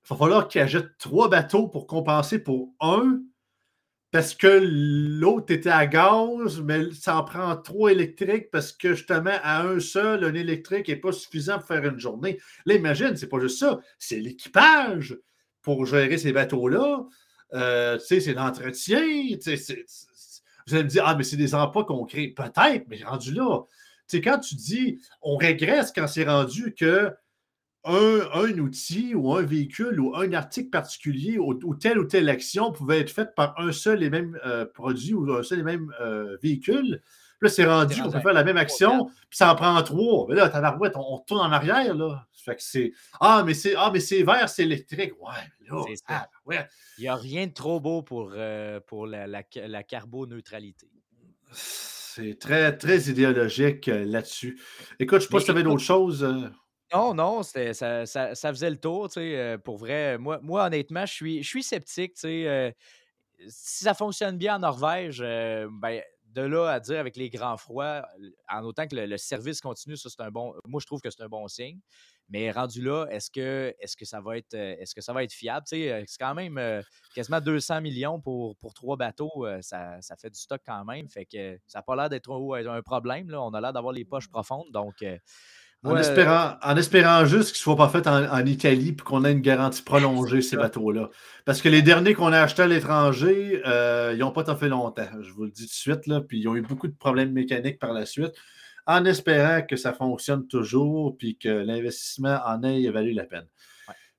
[0.10, 3.22] il va falloir qu'ils achètent trois bateaux pour compenser pour un.
[4.12, 9.38] parce que l'autre était à gaz, mais ça en prend trois électriques parce que justement,
[9.44, 12.40] à un seul, un électrique n'est pas suffisant pour faire une journée.
[12.66, 15.18] Là, imagine, c'est pas juste ça, c'est l'équipage
[15.62, 17.06] pour gérer ces bateaux-là.
[17.54, 19.02] Euh, c'est l'entretien.
[20.68, 22.30] Vous allez me dire, ah, mais c'est des emplois qu'on crée.
[22.30, 23.64] Peut-être, mais rendu là.
[24.14, 27.14] Quand tu dis, on régresse quand c'est rendu que
[27.88, 33.00] un, outil ou un véhicule ou un article particulier ou, telle ou telle action pouvait
[33.00, 36.38] être faite par un seul et même euh, produit ou un seul et même euh,
[36.42, 37.02] véhicule.
[37.40, 40.26] Puis là, c'est rendu qu'on peut faire la même action, puis ça en prend trois.
[40.28, 42.26] Mais là, tabarouette, on, on tourne en arrière, là.
[42.34, 45.14] Fait que c'est Ah, mais c'est ah, mais c'est vert, c'est électrique.
[45.22, 46.66] Ouais, là, ah, ouais.
[46.98, 50.90] Il n'y a rien de trop beau pour, euh, pour la, la, la carboneutralité.
[51.52, 54.60] C'est très, très idéologique là-dessus.
[55.00, 56.28] Écoute, je ne sais pas si tu avais d'autres choses.
[56.94, 60.18] Non, non, ça, ça, ça, faisait le tour, tu sais, euh, pour vrai.
[60.18, 62.48] Moi, moi honnêtement, je suis, je suis sceptique, tu sais.
[62.48, 62.72] Euh,
[63.50, 67.58] si ça fonctionne bien en Norvège, euh, ben, de là à dire avec les grands
[67.58, 68.08] froids,
[68.50, 70.54] en autant que le, service continue, ça c'est un bon.
[70.66, 71.80] Moi, je trouve que c'est un bon signe.
[72.30, 75.32] Mais rendu là, est-ce que, est que ça va être, est-ce que ça va être
[75.32, 75.66] fiable?
[75.66, 76.84] C'est quand même
[77.16, 79.48] quasiment 200 millions pour, pour trois bateaux.
[79.62, 81.08] Ça, ça, fait du stock quand même.
[81.10, 83.30] Fait que ça n'a pas l'air d'être un, problème.
[83.30, 83.42] Là.
[83.42, 84.70] On a l'air d'avoir les poches profondes.
[84.72, 85.02] Donc,
[85.88, 89.32] en, espérant, en espérant juste qu'ils ne soient pas faits en, Italie et qu'on ait
[89.32, 91.10] une garantie prolongée, ces bateaux-là.
[91.46, 94.70] Parce que les derniers qu'on a achetés à l'étranger, euh, ils n'ont pas tant fait
[94.70, 95.08] longtemps.
[95.22, 96.08] Je vous le dis tout de suite.
[96.08, 98.34] Là, puis ils ont eu beaucoup de problèmes mécaniques par la suite.
[98.86, 103.48] En espérant que ça fonctionne toujours puis que l'investissement en ait valu la peine.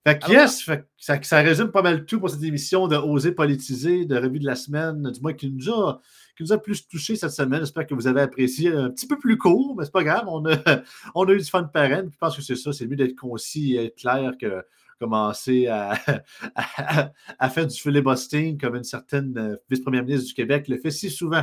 [0.07, 0.64] Fait que, yes,
[0.97, 4.47] ça, ça, résume pas mal tout pour cette émission de Oser politiser, de revue de
[4.47, 6.01] la semaine, du moins qui nous a
[6.39, 7.59] qui nous a plus touché cette semaine.
[7.61, 8.72] J'espère que vous avez apprécié.
[8.72, 10.22] Un petit peu plus court, mais c'est pas grave.
[10.28, 10.57] On a,
[11.16, 12.05] on a eu du fun de parrain.
[12.09, 12.72] Je pense que c'est ça.
[12.72, 14.64] C'est mieux d'être concis et clair que
[15.01, 15.95] commencer à,
[17.41, 21.11] à, faire du filibustering comme une certaine euh, vice-première ministre du Québec le fait si
[21.11, 21.43] souvent.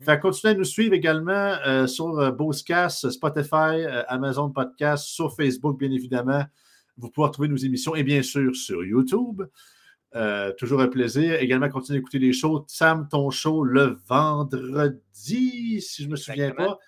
[0.00, 5.80] Fait continuez à nous suivre également euh, sur euh, Bosecast, Spotify, Amazon Podcast, sur Facebook,
[5.80, 6.44] bien évidemment.
[6.96, 9.42] Vous pouvez retrouver nos émissions et bien sûr sur YouTube.
[10.14, 11.34] Euh, toujours un plaisir.
[11.34, 12.64] Également, continuez d'écouter les shows.
[12.68, 16.78] Sam, ton show le vendredi, si je ne me souviens pas.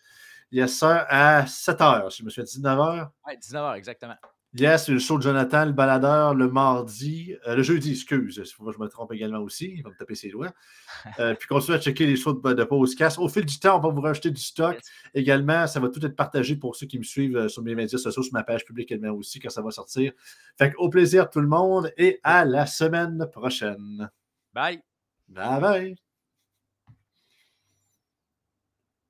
[0.52, 3.08] Il y a ça à 7 h, si je me souviens, 19 h.
[3.26, 4.16] Oui, 19 h, exactement.
[4.52, 8.88] Yes, le show de Jonathan, le baladeur, le mardi, euh, le jeudi, excuse, je me
[8.88, 10.52] trompe également aussi, il va me taper ses doigts.
[11.20, 13.16] Euh, puis continuez à checker les shows de, de podcast.
[13.18, 14.76] Au fil du temps, on va vous rajouter du stock.
[15.14, 17.98] Également, ça va tout être partagé pour ceux qui me suivent euh, sur mes médias
[17.98, 20.12] sociaux, sur ma page publique également aussi, quand ça va sortir.
[20.58, 24.10] Fait au plaisir tout le monde et à la semaine prochaine.
[24.52, 24.82] Bye.
[25.28, 26.09] Bye bye.